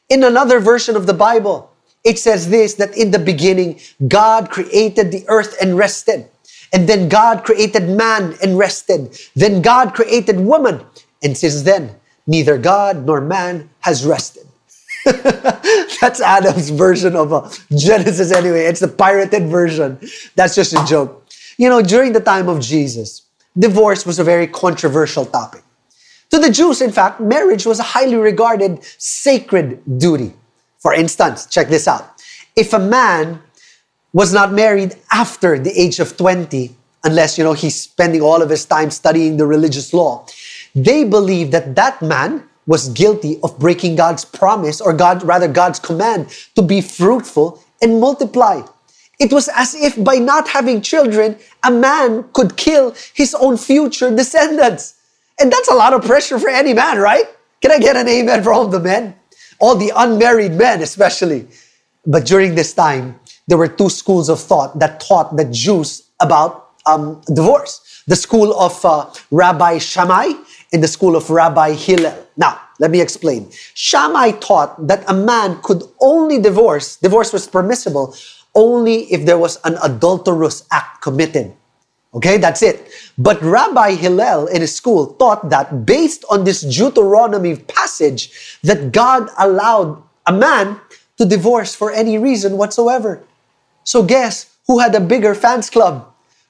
In 0.09 0.25
another 0.25 0.59
version 0.59 0.97
of 0.97 1.05
the 1.07 1.13
Bible, 1.13 1.71
it 2.03 2.19
says 2.19 2.49
this 2.49 2.75
that 2.77 2.97
in 2.97 3.11
the 3.11 3.19
beginning, 3.19 3.79
God 4.09 4.49
created 4.49 5.13
the 5.13 5.27
earth 5.29 5.55
and 5.61 5.77
rested. 5.77 6.30
And 6.73 6.89
then 6.89 7.09
God 7.09 7.45
created 7.45 7.89
man 7.89 8.37
and 8.43 8.57
rested. 8.57 9.19
Then 9.35 9.61
God 9.61 9.95
created 9.95 10.39
woman. 10.39 10.85
And 11.23 11.37
since 11.37 11.63
then, 11.63 11.97
neither 12.27 12.59
God 12.59 13.07
nor 13.07 13.21
man 13.21 13.71
has 13.81 14.07
rested. 14.07 14.47
That's 15.05 16.21
Adam's 16.21 16.71
version 16.71 17.17
of 17.17 17.33
a 17.33 17.51
Genesis 17.77 18.33
anyway. 18.33 18.65
It's 18.65 18.81
the 18.81 18.89
pirated 18.89 19.49
version. 19.49 19.99
That's 20.37 20.55
just 20.55 20.73
a 20.73 20.85
joke. 20.87 21.27
You 21.59 21.69
know, 21.69 21.83
during 21.83 22.13
the 22.13 22.21
time 22.21 22.49
of 22.49 22.61
Jesus, 22.61 23.23
divorce 23.59 24.07
was 24.07 24.19
a 24.19 24.25
very 24.25 24.47
controversial 24.47 25.27
topic. 25.27 25.63
To 26.31 26.39
the 26.39 26.51
Jews, 26.51 26.81
in 26.81 26.93
fact, 26.93 27.21
marriage 27.21 27.67
was 27.67 27.81
a 27.81 27.83
highly 27.83 28.15
regarded 28.15 28.85
sacred 28.99 29.83
duty. 29.99 30.33
For 30.79 30.95
instance, 30.95 31.47
check 31.47 31.69
this 31.69 31.89
out. 31.89 32.23
If 32.55 32.73
a 32.73 32.79
man 32.79 33.43
was 34.13 34.33
not 34.33 34.53
married 34.53 34.97
after 35.13 35.59
the 35.59 35.71
age 35.79 36.01
of 36.01 36.17
20, 36.17 36.75
unless, 37.05 37.39
you 37.39 37.45
know, 37.45 37.53
he's 37.53 37.81
spending 37.81 38.21
all 38.21 38.43
of 38.43 38.51
his 38.51 38.65
time 38.65 38.91
studying 38.91 39.37
the 39.37 39.47
religious 39.47 39.95
law. 39.95 40.27
They 40.75 41.05
believe 41.05 41.51
that 41.53 41.75
that 41.77 42.03
man 42.03 42.49
was 42.67 42.89
guilty 42.91 43.39
of 43.43 43.59
breaking 43.59 43.97
God's 43.97 44.25
promise, 44.25 44.81
or 44.81 44.93
God, 44.93 45.23
rather 45.23 45.49
God's 45.49 45.79
command 45.79 46.29
to 46.55 46.63
be 46.63 46.81
fruitful 46.81 47.63
and 47.83 48.01
multiply. 48.01 48.63
It 49.19 49.33
was 49.33 49.49
as 49.55 49.75
if 49.75 50.03
by 50.03 50.17
not 50.17 50.49
having 50.49 50.81
children, 50.81 51.37
a 51.63 51.71
man 51.71 52.25
could 52.33 52.57
kill 52.57 52.95
his 53.15 53.35
own 53.35 53.59
future 53.59 54.15
descendants. 54.15 54.95
And 55.39 55.53
that's 55.53 55.69
a 55.69 55.75
lot 55.75 55.93
of 55.93 56.05
pressure 56.05 56.39
for 56.39 56.49
any 56.49 56.73
man, 56.73 56.99
right? 56.99 57.25
Can 57.61 57.71
I 57.71 57.79
get 57.79 57.97
an 57.97 58.09
amen 58.09 58.43
for 58.43 58.53
all 58.53 58.67
the 58.67 58.81
men? 58.81 59.15
All 59.59 59.77
the 59.77 59.93
unmarried 59.95 60.53
men, 60.53 60.81
especially. 60.81 61.47
But 62.07 62.25
during 62.25 62.55
this 62.55 62.73
time, 62.73 63.20
there 63.51 63.59
were 63.59 63.67
two 63.67 63.91
schools 63.91 64.29
of 64.29 64.39
thought 64.39 64.79
that 64.79 65.01
taught 65.01 65.37
the 65.37 65.45
Jews 65.45 66.07
about 66.21 66.71
um, 66.87 67.21
divorce. 67.35 68.05
The 68.07 68.15
school 68.15 68.55
of 68.55 68.83
uh, 68.85 69.11
Rabbi 69.33 69.79
Shammai 69.79 70.35
and 70.73 70.81
the 70.81 70.87
school 70.87 71.17
of 71.17 71.29
Rabbi 71.29 71.73
Hillel. 71.73 72.15
Now, 72.37 72.61
let 72.79 72.93
me 72.93 73.01
explain. 73.01 73.51
Shammai 73.75 74.39
taught 74.39 74.87
that 74.87 75.03
a 75.11 75.13
man 75.13 75.61
could 75.63 75.83
only 76.01 76.39
divorce, 76.41 76.95
divorce 76.95 77.33
was 77.33 77.49
permissible 77.49 78.15
only 78.55 79.13
if 79.13 79.27
there 79.27 79.39
was 79.39 79.59
an 79.65 79.77
adulterous 79.83 80.65
act 80.71 81.03
committed. 81.03 81.53
Okay, 82.15 82.39
that's 82.39 82.63
it. 82.63 82.89
But 83.19 83.43
Rabbi 83.43 83.95
Hillel 83.95 84.47
in 84.47 84.61
his 84.61 84.75
school 84.75 85.15
taught 85.15 85.51
that 85.51 85.85
based 85.87 86.25
on 86.31 86.45
this 86.45 86.61
Deuteronomy 86.63 87.57
passage, 87.57 88.59
that 88.63 88.93
God 88.93 89.29
allowed 89.39 90.01
a 90.27 90.33
man 90.33 90.81
to 91.19 91.25
divorce 91.25 91.75
for 91.75 91.91
any 91.91 92.17
reason 92.17 92.57
whatsoever. 92.57 93.23
So 93.85 94.03
guess 94.03 94.57
who 94.67 94.79
had 94.79 94.95
a 94.95 95.01
bigger 95.01 95.35
fans 95.35 95.71
club? 95.71 96.07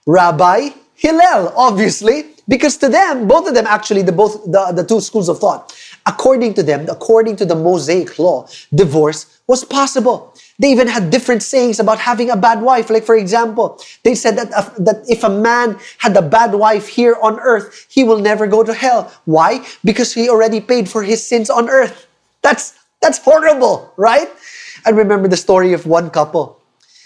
Rabbi 0.07 0.71
Hillel, 0.95 1.53
obviously, 1.57 2.27
because 2.47 2.77
to 2.79 2.89
them, 2.89 3.27
both 3.27 3.49
of 3.49 3.55
them 3.55 3.67
actually, 3.67 4.03
the 4.03 4.13
both 4.13 4.45
the, 4.45 4.73
the 4.75 4.85
two 4.85 5.01
schools 5.01 5.29
of 5.31 5.39
thought, 5.39 5.73
according 6.05 6.53
to 6.55 6.63
them, 6.63 6.87
according 6.91 7.37
to 7.37 7.47
the 7.47 7.55
Mosaic 7.55 8.19
law, 8.19 8.47
divorce 8.75 9.41
was 9.47 9.65
possible. 9.65 10.35
They 10.59 10.71
even 10.71 10.89
had 10.89 11.09
different 11.09 11.43
sayings 11.43 11.81
about 11.81 11.99
having 11.99 12.29
a 12.29 12.37
bad 12.37 12.61
wife. 12.61 12.91
Like, 12.91 13.05
for 13.05 13.15
example, 13.15 13.81
they 14.03 14.15
said 14.15 14.37
that, 14.37 14.53
uh, 14.53 14.69
that 14.79 15.05
if 15.09 15.25
a 15.25 15.31
man 15.31 15.79
had 15.99 16.15
a 16.17 16.23
bad 16.23 16.55
wife 16.55 16.89
here 16.89 17.17
on 17.23 17.41
earth, 17.41 17.87
he 17.89 18.05
will 18.05 18.19
never 18.19 18.47
go 18.47 18.63
to 18.63 18.75
hell. 18.75 19.11
Why? 19.25 19.65
Because 19.83 20.13
he 20.13 20.29
already 20.29 20.61
paid 20.61 20.89
for 20.89 21.03
his 21.03 21.27
sins 21.27 21.49
on 21.49 21.71
earth. 21.71 22.07
That's, 22.43 22.75
that's 23.01 23.17
horrible, 23.17 23.91
right? 23.97 24.29
I 24.85 24.91
remember 24.91 25.29
the 25.29 25.39
story 25.39 25.73
of 25.73 25.87
one 25.87 26.11
couple. 26.11 26.60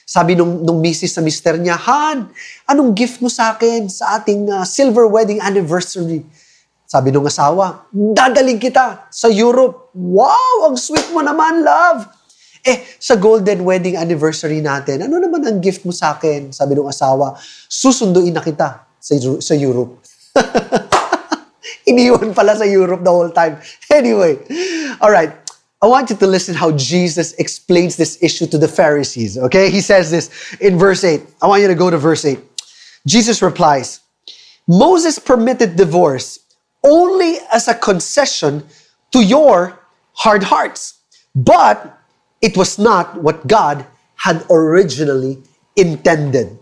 Sabi 0.05 0.37
nung, 0.37 0.61
nung 0.61 0.85
misis 0.85 1.17
sa 1.17 1.25
mister 1.25 1.57
niya, 1.57 1.81
Han, 1.81 2.29
anong 2.69 2.93
gift 2.93 3.25
mo 3.25 3.33
sa 3.33 3.57
akin 3.57 3.89
sa 3.89 4.21
ating 4.21 4.53
uh, 4.53 4.61
silver 4.69 5.09
wedding 5.09 5.41
anniversary? 5.41 6.21
Sabi 6.85 7.09
nung 7.09 7.25
asawa, 7.25 7.89
dadaling 7.91 8.61
kita 8.61 9.09
sa 9.09 9.27
Europe. 9.33 9.91
Wow, 9.97 10.69
ang 10.69 10.77
sweet 10.77 11.09
mo 11.11 11.25
naman, 11.25 11.65
love. 11.65 12.05
Eh, 12.65 12.81
sa 12.97 13.17
golden 13.17 13.65
wedding 13.65 13.97
anniversary 13.97 14.65
natin, 14.65 15.05
ano 15.05 15.21
naman 15.21 15.45
ang 15.45 15.61
gift 15.61 15.85
mo 15.85 15.93
sa 15.93 16.17
akin? 16.17 16.53
Sabi 16.53 16.77
nung 16.77 16.89
asawa, 16.89 17.37
susunduin 17.69 18.33
na 18.33 18.41
kita 18.45 18.85
sa, 19.01 19.13
sa 19.21 19.55
Europe. 19.57 20.01
Iniwan 21.91 22.33
pala 22.33 22.57
sa 22.57 22.65
Europe 22.65 23.05
the 23.05 23.13
whole 23.13 23.33
time. 23.33 23.61
Anyway, 23.93 24.41
all 25.01 25.13
right. 25.13 25.44
I 25.85 25.87
want 25.87 26.09
you 26.09 26.17
to 26.17 26.27
listen 26.27 26.55
how 26.55 26.73
Jesus 26.73 27.35
explains 27.35 27.95
this 27.95 28.17
issue 28.23 28.47
to 28.47 28.57
the 28.57 28.67
Pharisees. 28.67 29.37
Okay, 29.37 29.71
he 29.71 29.83
says 29.83 30.11
this 30.11 30.57
in 30.59 30.79
verse 30.79 31.05
8. 31.05 31.21
I 31.43 31.47
want 31.47 31.61
you 31.61 31.69
to 31.69 31.75
go 31.75 31.91
to 31.91 31.99
verse 31.99 32.25
8. 32.25 32.41
Jesus 33.07 33.43
replies 33.43 34.01
Moses 34.67 35.19
permitted 35.19 35.77
divorce 35.77 36.39
only 36.83 37.37
as 37.53 37.69
a 37.69 37.75
concession 37.75 38.65
to 39.13 39.23
your 39.23 39.79
hard 40.15 40.43
hearts, 40.43 41.01
but 41.35 41.99
it 42.41 42.57
was 42.57 42.79
not 42.79 43.21
what 43.21 43.47
God 43.47 43.85
had 44.15 44.43
originally 44.49 45.43
intended. 45.77 46.59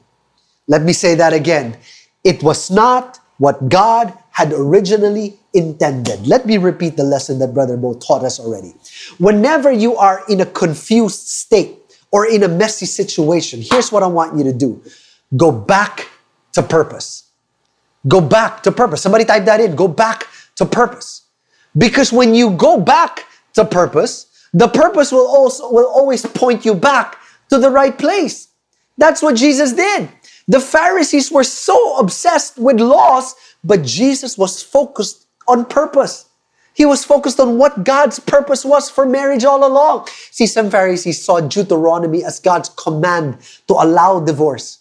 Let 0.66 0.82
me 0.82 0.92
say 0.92 1.14
that 1.14 1.32
again. 1.32 1.76
It 2.24 2.42
was 2.42 2.72
not 2.72 3.20
what 3.38 3.68
God 3.68 4.18
had 4.32 4.52
originally 4.52 5.38
intended. 5.54 6.26
Let 6.26 6.46
me 6.46 6.56
repeat 6.58 6.96
the 6.96 7.04
lesson 7.04 7.38
that 7.38 7.54
Brother 7.54 7.76
Bo 7.76 7.94
taught 7.94 8.24
us 8.24 8.40
already. 8.40 8.74
Whenever 9.18 9.70
you 9.70 9.96
are 9.96 10.22
in 10.28 10.40
a 10.40 10.46
confused 10.46 11.28
state 11.28 11.78
or 12.10 12.26
in 12.26 12.42
a 12.42 12.48
messy 12.48 12.86
situation, 12.86 13.62
here's 13.62 13.92
what 13.92 14.02
I 14.02 14.06
want 14.06 14.36
you 14.36 14.44
to 14.44 14.52
do 14.52 14.82
go 15.36 15.52
back 15.52 16.08
to 16.52 16.62
purpose. 16.62 17.24
Go 18.08 18.20
back 18.20 18.62
to 18.64 18.72
purpose. 18.72 19.02
Somebody 19.02 19.24
type 19.24 19.44
that 19.44 19.60
in. 19.60 19.76
Go 19.76 19.88
back 19.88 20.26
to 20.56 20.66
purpose. 20.66 21.22
Because 21.76 22.12
when 22.12 22.34
you 22.34 22.50
go 22.50 22.78
back 22.78 23.26
to 23.54 23.64
purpose, 23.64 24.26
the 24.52 24.68
purpose 24.68 25.12
will 25.12 25.26
also 25.26 25.70
will 25.70 25.86
always 25.86 26.26
point 26.26 26.64
you 26.64 26.74
back 26.74 27.16
to 27.48 27.58
the 27.58 27.70
right 27.70 27.96
place. 27.96 28.48
That's 28.98 29.22
what 29.22 29.36
Jesus 29.36 29.72
did. 29.72 30.08
The 30.48 30.60
Pharisees 30.60 31.30
were 31.30 31.44
so 31.44 31.98
obsessed 31.98 32.58
with 32.58 32.80
laws, 32.80 33.34
but 33.64 33.82
Jesus 33.82 34.36
was 34.36 34.62
focused 34.62 35.26
on 35.48 35.64
purpose. 35.64 36.26
He 36.74 36.86
was 36.86 37.04
focused 37.04 37.38
on 37.38 37.58
what 37.58 37.84
God's 37.84 38.18
purpose 38.18 38.64
was 38.64 38.88
for 38.88 39.04
marriage 39.04 39.44
all 39.44 39.66
along. 39.66 40.08
See, 40.30 40.46
some 40.46 40.70
Pharisees 40.70 41.22
saw 41.22 41.40
Deuteronomy 41.40 42.24
as 42.24 42.40
God's 42.40 42.70
command 42.70 43.38
to 43.68 43.74
allow 43.74 44.20
divorce. 44.20 44.78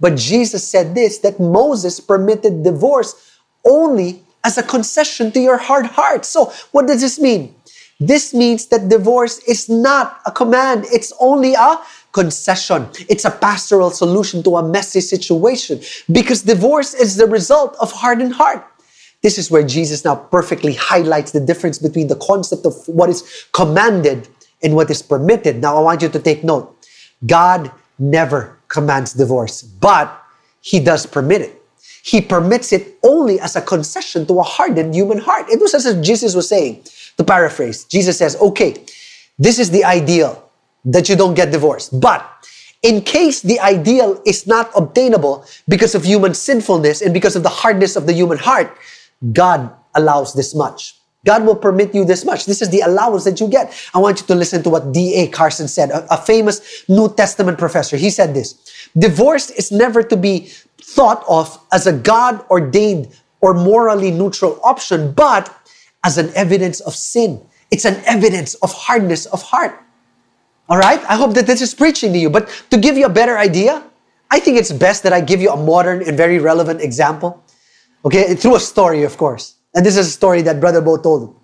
But 0.00 0.16
Jesus 0.16 0.66
said 0.66 0.94
this 0.94 1.18
that 1.18 1.38
Moses 1.38 2.00
permitted 2.00 2.64
divorce 2.64 3.38
only 3.64 4.22
as 4.42 4.58
a 4.58 4.62
concession 4.62 5.32
to 5.32 5.40
your 5.40 5.58
hard 5.58 5.86
heart. 5.86 6.24
So, 6.24 6.52
what 6.72 6.86
does 6.86 7.00
this 7.00 7.18
mean? 7.18 7.54
This 8.00 8.34
means 8.34 8.66
that 8.66 8.88
divorce 8.88 9.38
is 9.46 9.68
not 9.68 10.20
a 10.26 10.32
command, 10.32 10.86
it's 10.92 11.12
only 11.20 11.54
a 11.54 11.78
concession. 12.12 12.88
It's 13.08 13.24
a 13.24 13.30
pastoral 13.30 13.90
solution 13.90 14.42
to 14.44 14.56
a 14.56 14.62
messy 14.62 15.00
situation 15.00 15.80
because 16.10 16.42
divorce 16.42 16.94
is 16.94 17.16
the 17.16 17.26
result 17.26 17.76
of 17.80 17.92
hardened 17.92 18.34
heart. 18.34 18.64
This 19.22 19.38
is 19.38 19.50
where 19.50 19.62
Jesus 19.62 20.04
now 20.04 20.16
perfectly 20.16 20.74
highlights 20.74 21.32
the 21.32 21.40
difference 21.40 21.78
between 21.78 22.08
the 22.08 22.16
concept 22.16 22.66
of 22.66 22.74
what 22.86 23.08
is 23.08 23.46
commanded 23.52 24.28
and 24.62 24.76
what 24.76 24.90
is 24.90 25.02
permitted. 25.02 25.60
Now, 25.60 25.76
I 25.76 25.80
want 25.80 26.02
you 26.02 26.08
to 26.08 26.18
take 26.18 26.44
note 26.44 26.70
God 27.26 27.70
never 27.98 28.58
commands 28.68 29.12
divorce, 29.12 29.62
but 29.62 30.22
He 30.60 30.78
does 30.78 31.06
permit 31.06 31.42
it. 31.42 31.62
He 32.04 32.20
permits 32.20 32.72
it 32.72 32.98
only 33.02 33.40
as 33.40 33.56
a 33.56 33.62
concession 33.62 34.26
to 34.26 34.40
a 34.40 34.42
hardened 34.42 34.94
human 34.94 35.18
heart. 35.18 35.48
It 35.48 35.58
was 35.58 35.72
as 35.72 35.86
if 35.86 36.04
Jesus 36.04 36.34
was 36.34 36.48
saying, 36.48 36.84
to 37.16 37.24
paraphrase, 37.24 37.84
Jesus 37.84 38.18
says, 38.18 38.36
okay, 38.40 38.84
this 39.38 39.58
is 39.58 39.70
the 39.70 39.84
ideal 39.84 40.40
that 40.84 41.08
you 41.08 41.16
don't 41.16 41.34
get 41.34 41.50
divorced. 41.50 41.98
But 41.98 42.28
in 42.82 43.00
case 43.00 43.40
the 43.40 43.58
ideal 43.60 44.20
is 44.26 44.46
not 44.46 44.70
obtainable 44.76 45.46
because 45.68 45.94
of 45.94 46.04
human 46.04 46.34
sinfulness 46.34 47.00
and 47.00 47.14
because 47.14 47.36
of 47.36 47.42
the 47.42 47.48
hardness 47.48 47.96
of 47.96 48.06
the 48.06 48.12
human 48.12 48.38
heart, 48.38 48.76
God 49.32 49.72
allows 49.94 50.34
this 50.34 50.54
much. 50.54 50.94
God 51.24 51.46
will 51.46 51.56
permit 51.56 51.94
you 51.94 52.04
this 52.04 52.24
much. 52.24 52.44
This 52.44 52.60
is 52.60 52.68
the 52.68 52.80
allowance 52.80 53.24
that 53.24 53.40
you 53.40 53.48
get. 53.48 53.72
I 53.94 53.98
want 53.98 54.20
you 54.20 54.26
to 54.26 54.34
listen 54.34 54.62
to 54.64 54.70
what 54.70 54.92
D.A. 54.92 55.28
Carson 55.28 55.68
said, 55.68 55.90
a, 55.90 56.06
a 56.12 56.18
famous 56.18 56.84
New 56.88 57.12
Testament 57.14 57.58
professor. 57.58 57.96
He 57.96 58.10
said 58.10 58.34
this 58.34 58.90
Divorce 58.96 59.50
is 59.50 59.72
never 59.72 60.02
to 60.02 60.16
be 60.16 60.50
thought 60.82 61.24
of 61.26 61.58
as 61.72 61.86
a 61.86 61.92
God 61.92 62.44
ordained 62.50 63.08
or 63.40 63.54
morally 63.54 64.10
neutral 64.10 64.60
option, 64.62 65.12
but 65.12 65.54
as 66.04 66.18
an 66.18 66.30
evidence 66.34 66.80
of 66.80 66.94
sin. 66.94 67.40
It's 67.70 67.84
an 67.84 68.00
evidence 68.06 68.54
of 68.56 68.72
hardness 68.72 69.26
of 69.26 69.42
heart. 69.42 69.80
All 70.68 70.78
right? 70.78 71.00
I 71.08 71.16
hope 71.16 71.34
that 71.34 71.46
this 71.46 71.60
is 71.60 71.74
preaching 71.74 72.12
to 72.12 72.18
you. 72.18 72.30
But 72.30 72.48
to 72.70 72.76
give 72.76 72.96
you 72.96 73.06
a 73.06 73.10
better 73.10 73.38
idea, 73.38 73.82
I 74.30 74.38
think 74.38 74.58
it's 74.58 74.70
best 74.70 75.02
that 75.02 75.12
I 75.12 75.20
give 75.20 75.40
you 75.40 75.50
a 75.50 75.56
modern 75.56 76.06
and 76.06 76.16
very 76.16 76.38
relevant 76.38 76.80
example. 76.80 77.42
Okay, 78.04 78.34
through 78.34 78.56
a 78.56 78.60
story, 78.60 79.02
of 79.02 79.16
course. 79.16 79.56
And 79.74 79.84
this 79.84 79.96
is 79.96 80.06
a 80.06 80.10
story 80.10 80.42
that 80.42 80.60
Brother 80.60 80.80
Bo 80.80 80.98
told 80.98 81.28
him. 81.28 81.36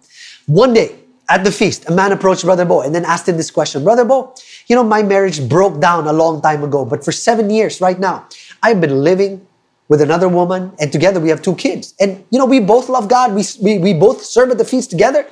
One 0.46 0.74
day 0.74 0.96
at 1.28 1.44
the 1.44 1.52
feast, 1.52 1.88
a 1.88 1.92
man 1.92 2.12
approached 2.12 2.44
Brother 2.44 2.64
Bo 2.64 2.82
and 2.82 2.94
then 2.94 3.04
asked 3.04 3.28
him 3.28 3.36
this 3.36 3.50
question 3.50 3.84
Brother 3.84 4.04
Bo, 4.04 4.34
you 4.66 4.76
know, 4.76 4.84
my 4.84 5.02
marriage 5.02 5.48
broke 5.48 5.80
down 5.80 6.06
a 6.06 6.12
long 6.12 6.42
time 6.42 6.62
ago, 6.62 6.84
but 6.84 7.04
for 7.04 7.12
seven 7.12 7.48
years 7.50 7.80
right 7.80 7.98
now, 7.98 8.26
I've 8.62 8.80
been 8.80 9.02
living 9.02 9.46
with 9.90 10.00
another 10.00 10.28
woman, 10.28 10.72
and 10.78 10.92
together 10.92 11.18
we 11.18 11.28
have 11.28 11.42
two 11.42 11.56
kids. 11.56 11.94
And 11.98 12.24
you 12.30 12.38
know, 12.38 12.46
we 12.46 12.60
both 12.60 12.88
love 12.88 13.08
God. 13.08 13.34
We, 13.34 13.44
we, 13.60 13.78
we 13.78 13.92
both 13.92 14.24
serve 14.24 14.50
at 14.52 14.56
the 14.56 14.64
feast 14.64 14.88
together. 14.88 15.26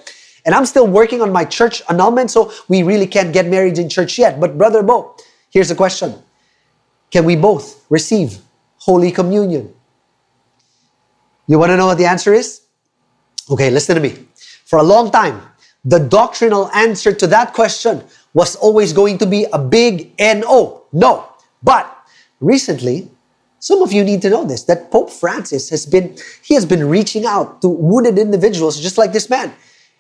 And 0.45 0.55
I'm 0.55 0.67
still 0.67 0.87
working 0.87 1.23
on 1.23 1.33
my 1.33 1.45
church 1.45 1.81
annulment, 1.89 2.33
so 2.33 2.53
we 2.67 2.83
really 2.83 3.07
can't 3.07 3.33
get 3.33 3.47
married 3.47 3.79
in 3.79 3.89
church 3.89 4.19
yet. 4.19 4.41
But 4.41 4.59
Brother 4.59 4.83
Bo, 4.83 5.17
here's 5.51 5.71
a 5.71 5.77
question 5.77 6.21
Can 7.13 7.25
we 7.25 7.37
both 7.37 7.87
receive 7.89 8.39
Holy 8.79 9.13
Communion? 9.13 9.73
You 11.47 11.59
want 11.59 11.71
to 11.71 11.77
know 11.77 11.87
what 11.87 11.99
the 11.99 12.07
answer 12.07 12.35
is? 12.35 12.63
Okay, 13.49 13.71
listen 13.71 13.95
to 13.95 14.03
me. 14.03 14.27
For 14.65 14.81
a 14.81 14.83
long 14.83 15.11
time, 15.13 15.41
the 15.85 16.01
doctrinal 16.01 16.69
answer 16.73 17.13
to 17.13 17.27
that 17.29 17.55
question 17.55 18.03
was 18.35 18.57
always 18.57 18.93
going 18.93 19.19
to 19.19 19.27
be 19.27 19.47
a 19.53 19.59
big 19.59 20.13
NO. 20.19 20.83
No. 20.93 21.29
But 21.63 21.87
recently, 22.41 23.09
some 23.61 23.83
of 23.83 23.93
you 23.93 24.05
need 24.05 24.23
to 24.23 24.31
know 24.31 24.45
this 24.45 24.63
that 24.65 24.91
Pope 24.91 25.11
Francis 25.11 25.71
has 25.71 25.87
been 25.87 26.17
he 26.43 26.55
has 26.55 26.65
been 26.65 26.89
reaching 26.89 27.25
out 27.27 27.61
to 27.63 27.69
wounded 27.69 28.19
individuals 28.19 28.81
just 28.81 28.99
like 28.99 29.13
this 29.13 29.29
man. 29.29 29.53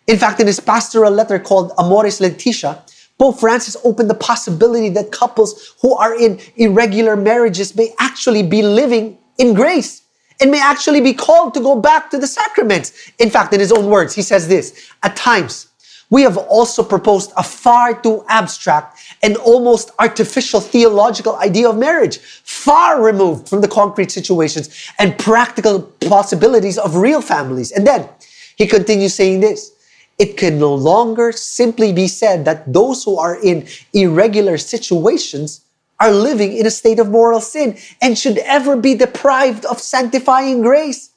In 0.06 0.16
fact, 0.16 0.40
in 0.40 0.46
his 0.46 0.60
pastoral 0.60 1.12
letter 1.12 1.38
called 1.38 1.72
Amoris 1.76 2.20
Laetitia, 2.20 2.82
Pope 3.18 3.40
Francis 3.40 3.76
opened 3.84 4.08
the 4.08 4.14
possibility 4.14 4.88
that 4.90 5.12
couples 5.12 5.74
who 5.82 5.94
are 5.94 6.14
in 6.18 6.40
irregular 6.56 7.16
marriages 7.16 7.76
may 7.76 7.92
actually 7.98 8.42
be 8.42 8.62
living 8.62 9.18
in 9.38 9.54
grace 9.54 10.02
and 10.40 10.50
may 10.50 10.62
actually 10.62 11.00
be 11.00 11.12
called 11.12 11.52
to 11.54 11.60
go 11.60 11.78
back 11.80 12.10
to 12.10 12.18
the 12.18 12.26
sacraments. 12.26 13.10
In 13.18 13.28
fact, 13.28 13.52
in 13.52 13.60
his 13.60 13.72
own 13.72 13.86
words, 13.86 14.14
he 14.14 14.22
says 14.22 14.46
this 14.48 14.90
At 15.02 15.16
times, 15.16 15.68
we 16.10 16.22
have 16.22 16.36
also 16.36 16.82
proposed 16.82 17.32
a 17.36 17.42
far 17.42 18.00
too 18.00 18.24
abstract 18.28 18.98
and 19.22 19.36
almost 19.36 19.90
artificial 19.98 20.60
theological 20.60 21.36
idea 21.36 21.68
of 21.68 21.76
marriage, 21.76 22.18
far 22.18 23.02
removed 23.02 23.48
from 23.48 23.60
the 23.60 23.68
concrete 23.68 24.10
situations 24.10 24.90
and 24.98 25.18
practical 25.18 25.82
possibilities 26.08 26.78
of 26.78 26.96
real 26.96 27.20
families. 27.20 27.72
And 27.72 27.86
then 27.86 28.08
He 28.56 28.66
continues 28.66 29.14
saying 29.14 29.40
this 29.40 29.72
it 30.18 30.36
can 30.36 30.58
no 30.58 30.74
longer 30.74 31.30
simply 31.30 31.92
be 31.92 32.08
said 32.08 32.44
that 32.44 32.72
those 32.72 33.04
who 33.04 33.18
are 33.18 33.40
in 33.40 33.66
irregular 33.92 34.58
situations 34.58 35.60
are 36.00 36.10
living 36.10 36.56
in 36.56 36.66
a 36.66 36.70
state 36.70 36.98
of 36.98 37.08
mortal 37.08 37.40
sin 37.40 37.76
and 38.02 38.18
should 38.18 38.38
ever 38.38 38.76
be 38.76 38.94
deprived 38.94 39.64
of 39.64 39.78
sanctifying 39.80 40.62
grace. 40.62 41.10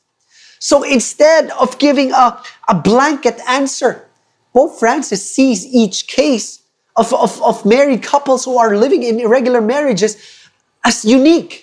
So 0.59 0.83
instead 0.83 1.49
of 1.51 1.79
giving 1.79 2.11
a, 2.11 2.41
a 2.67 2.75
blanket 2.75 3.39
answer, 3.47 4.07
Pope 4.53 4.79
Francis 4.79 5.29
sees 5.29 5.65
each 5.65 6.07
case 6.07 6.60
of, 7.01 7.13
of, 7.13 7.41
of 7.41 7.65
married 7.65 8.01
couples 8.13 8.45
who 8.45 8.57
are 8.57 8.75
living 8.85 9.03
in 9.03 9.19
irregular 9.19 9.61
marriages 9.61 10.11
as 10.89 11.03
unique 11.03 11.53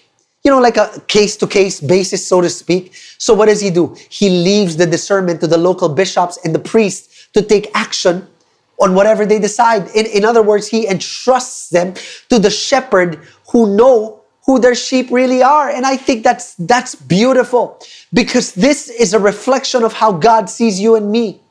you 0.44 0.50
know, 0.52 0.60
like 0.60 0.76
a 0.76 1.02
case 1.08 1.36
to 1.36 1.46
case 1.46 1.80
basis, 1.80 2.26
so 2.26 2.40
to 2.40 2.48
speak. 2.48 2.94
So, 3.18 3.34
what 3.34 3.46
does 3.46 3.60
he 3.60 3.70
do? 3.70 3.96
He 4.08 4.30
leaves 4.30 4.76
the 4.76 4.86
discernment 4.86 5.40
to 5.40 5.46
the 5.46 5.58
local 5.58 5.88
bishops 5.88 6.38
and 6.44 6.54
the 6.54 6.58
priests 6.58 7.28
to 7.34 7.42
take 7.42 7.70
action 7.74 8.26
on 8.80 8.94
whatever 8.94 9.26
they 9.26 9.38
decide. 9.38 9.88
In, 9.94 10.06
in 10.06 10.24
other 10.24 10.42
words, 10.42 10.68
he 10.68 10.86
entrusts 10.86 11.68
them 11.70 11.94
to 12.30 12.38
the 12.38 12.50
shepherd 12.50 13.20
who 13.50 13.76
know 13.76 14.22
who 14.46 14.58
their 14.58 14.74
sheep 14.74 15.10
really 15.10 15.42
are. 15.42 15.68
And 15.68 15.84
I 15.84 15.96
think 15.96 16.24
that's 16.24 16.54
that's 16.54 16.94
beautiful 16.94 17.78
because 18.14 18.54
this 18.54 18.88
is 18.88 19.12
a 19.12 19.18
reflection 19.18 19.82
of 19.82 19.92
how 19.92 20.12
God 20.12 20.48
sees 20.48 20.80
you 20.80 20.94
and 20.94 21.10
me. 21.10 21.42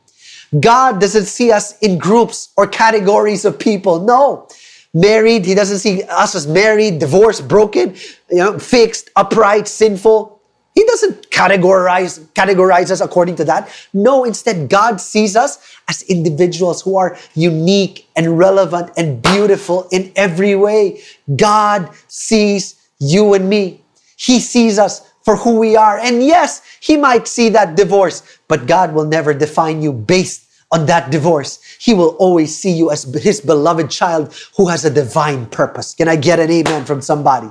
God 0.60 1.02
doesn't 1.02 1.26
see 1.26 1.52
us 1.52 1.78
in 1.80 1.98
groups 1.98 2.50
or 2.56 2.68
categories 2.68 3.46
of 3.46 3.60
people. 3.60 4.02
No 4.02 4.48
married. 4.94 5.46
He 5.46 5.54
doesn't 5.54 5.80
see 5.80 6.04
us 6.04 6.36
as 6.36 6.48
married, 6.48 7.00
divorced, 7.00 7.48
broken, 7.48 7.96
you 8.30 8.38
know, 8.38 8.60
fixed, 8.60 9.10
upright, 9.16 9.68
sinful. 9.68 10.42
He 10.74 10.84
doesn't 10.86 11.30
categorize, 11.32 12.20
categorize 12.34 12.92
us 12.92 13.02
according 13.02 13.36
to 13.38 13.46
that. 13.46 13.70
No, 13.94 14.24
instead, 14.24 14.70
God 14.70 15.02
sees 15.02 15.36
us 15.36 15.76
as 15.88 16.04
individuals 16.04 16.82
who 16.82 16.98
are 16.98 17.18
unique 17.34 18.08
and 18.16 18.38
relevant 18.38 18.92
and 18.96 19.22
beautiful 19.22 19.88
in 19.92 20.12
every 20.16 20.56
way. 20.56 21.02
God 21.36 21.90
sees 22.08 22.76
you 23.00 23.34
and 23.34 23.50
me. 23.50 23.82
He 24.18 24.40
sees 24.40 24.78
us 24.78 25.07
for 25.28 25.36
who 25.36 25.60
we 25.60 25.76
are. 25.76 26.00
And 26.00 26.24
yes, 26.24 26.62
He 26.80 26.96
might 26.96 27.28
see 27.28 27.50
that 27.50 27.76
divorce, 27.76 28.24
but 28.48 28.66
God 28.66 28.94
will 28.94 29.04
never 29.04 29.34
define 29.34 29.82
you 29.82 29.92
based 29.92 30.48
on 30.72 30.86
that 30.86 31.12
divorce, 31.12 31.60
he 31.80 31.94
will 31.94 32.16
always 32.20 32.56
see 32.56 32.72
you 32.72 32.92
as 32.92 33.04
his 33.04 33.40
beloved 33.40 33.90
child 33.90 34.36
who 34.58 34.68
has 34.68 34.84
a 34.84 34.90
divine 34.90 35.46
purpose. 35.46 35.96
Can 35.96 36.10
I 36.10 36.18
get 36.18 36.40
an 36.40 36.52
amen 36.52 36.84
from 36.84 37.02
somebody? 37.02 37.48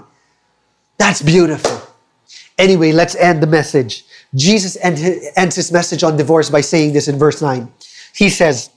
That's 0.98 1.22
beautiful. 1.22 1.80
Anyway, 2.58 2.92
let's 2.92 3.14
end 3.14 3.42
the 3.42 3.46
message. 3.46 4.04
Jesus 4.34 4.76
ends 4.82 5.56
his 5.56 5.72
message 5.72 6.02
on 6.02 6.18
divorce 6.18 6.50
by 6.50 6.60
saying 6.60 6.92
this 6.92 7.08
in 7.08 7.18
verse 7.18 7.40
9. 7.40 7.72
He 8.14 8.28
says, 8.28 8.68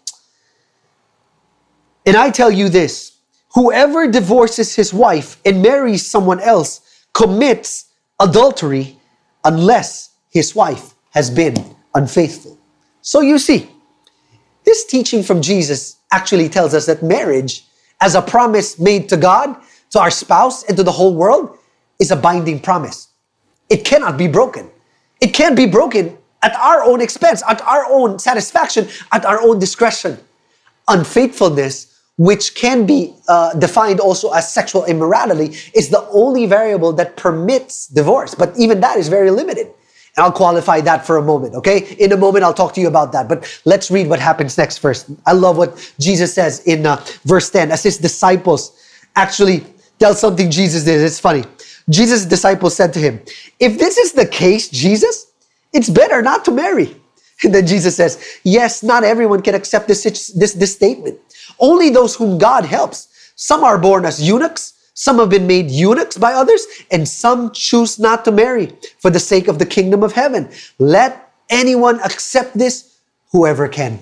And 2.05 2.15
I 2.15 2.29
tell 2.29 2.51
you 2.51 2.69
this 2.69 3.17
whoever 3.55 4.07
divorces 4.07 4.73
his 4.73 4.93
wife 4.93 5.35
and 5.43 5.61
marries 5.61 6.05
someone 6.05 6.39
else 6.39 7.03
commits 7.13 7.88
adultery 8.19 8.97
unless 9.43 10.11
his 10.29 10.53
wife 10.55 10.93
has 11.11 11.29
been 11.29 11.75
unfaithful. 11.95 12.57
So 13.01 13.21
you 13.21 13.39
see, 13.39 13.69
this 14.65 14.85
teaching 14.85 15.23
from 15.23 15.41
Jesus 15.41 15.97
actually 16.11 16.49
tells 16.49 16.73
us 16.73 16.85
that 16.85 17.01
marriage, 17.01 17.65
as 18.01 18.15
a 18.15 18.21
promise 18.21 18.79
made 18.79 19.09
to 19.09 19.17
God, 19.17 19.55
to 19.91 19.99
our 19.99 20.11
spouse, 20.11 20.63
and 20.63 20.77
to 20.77 20.83
the 20.83 20.91
whole 20.91 21.15
world, 21.15 21.57
is 21.99 22.11
a 22.11 22.15
binding 22.15 22.59
promise. 22.59 23.09
It 23.69 23.85
cannot 23.85 24.17
be 24.17 24.27
broken. 24.27 24.69
It 25.21 25.33
can't 25.33 25.55
be 25.55 25.65
broken 25.65 26.17
at 26.41 26.55
our 26.55 26.83
own 26.83 27.01
expense, 27.01 27.43
at 27.47 27.61
our 27.61 27.85
own 27.85 28.19
satisfaction, 28.19 28.87
at 29.11 29.25
our 29.25 29.41
own 29.41 29.59
discretion. 29.59 30.17
Unfaithfulness, 30.87 31.98
which 32.19 32.53
can 32.53 32.85
be 32.85 33.13
uh, 33.29 33.53
defined 33.53 34.01
also 34.01 34.29
as 34.33 34.53
sexual 34.53 34.83
immorality, 34.83 35.55
is 35.73 35.87
the 35.87 36.05
only 36.11 36.45
variable 36.45 36.91
that 36.91 37.15
permits 37.15 37.87
divorce. 37.87 38.35
But 38.35 38.51
even 38.57 38.81
that 38.81 38.97
is 38.97 39.07
very 39.07 39.31
limited. 39.31 39.67
And 40.17 40.25
I'll 40.25 40.31
qualify 40.33 40.81
that 40.81 41.05
for 41.05 41.15
a 41.15 41.21
moment, 41.21 41.55
okay? 41.55 41.95
In 41.97 42.11
a 42.11 42.17
moment, 42.17 42.43
I'll 42.43 42.53
talk 42.53 42.73
to 42.73 42.81
you 42.81 42.89
about 42.89 43.13
that. 43.13 43.29
But 43.29 43.47
let's 43.63 43.89
read 43.89 44.09
what 44.09 44.19
happens 44.19 44.57
next 44.57 44.79
first. 44.79 45.09
I 45.25 45.31
love 45.31 45.55
what 45.55 45.93
Jesus 45.97 46.33
says 46.33 46.59
in 46.65 46.85
uh, 46.85 47.01
verse 47.23 47.49
10 47.51 47.71
as 47.71 47.83
his 47.83 47.97
disciples 47.97 48.77
actually 49.15 49.63
tell 49.97 50.13
something 50.13 50.51
Jesus 50.51 50.83
did. 50.83 50.99
It's 50.99 51.21
funny. 51.21 51.45
Jesus' 51.89 52.25
disciples 52.25 52.75
said 52.75 52.91
to 52.95 52.99
him, 52.99 53.21
If 53.61 53.79
this 53.79 53.97
is 53.97 54.11
the 54.11 54.25
case, 54.25 54.67
Jesus, 54.67 55.31
it's 55.71 55.89
better 55.89 56.21
not 56.21 56.43
to 56.45 56.51
marry. 56.51 56.97
And 57.45 57.55
then 57.55 57.65
Jesus 57.65 57.95
says, 57.95 58.21
Yes, 58.43 58.83
not 58.83 59.05
everyone 59.05 59.41
can 59.41 59.55
accept 59.55 59.87
this, 59.87 60.03
this, 60.03 60.51
this 60.51 60.73
statement. 60.73 61.17
Only 61.59 61.89
those 61.89 62.15
whom 62.15 62.37
God 62.37 62.65
helps. 62.65 63.07
Some 63.35 63.63
are 63.63 63.77
born 63.77 64.05
as 64.05 64.21
eunuchs, 64.21 64.73
some 64.93 65.17
have 65.19 65.29
been 65.29 65.47
made 65.47 65.71
eunuchs 65.71 66.17
by 66.17 66.33
others, 66.33 66.67
and 66.91 67.07
some 67.07 67.51
choose 67.51 67.99
not 67.99 68.25
to 68.25 68.31
marry 68.31 68.73
for 68.97 69.09
the 69.09 69.19
sake 69.19 69.47
of 69.47 69.57
the 69.57 69.65
kingdom 69.65 70.03
of 70.03 70.11
heaven. 70.11 70.49
Let 70.77 71.31
anyone 71.49 72.01
accept 72.01 72.57
this, 72.57 72.99
whoever 73.31 73.69
can. 73.69 73.99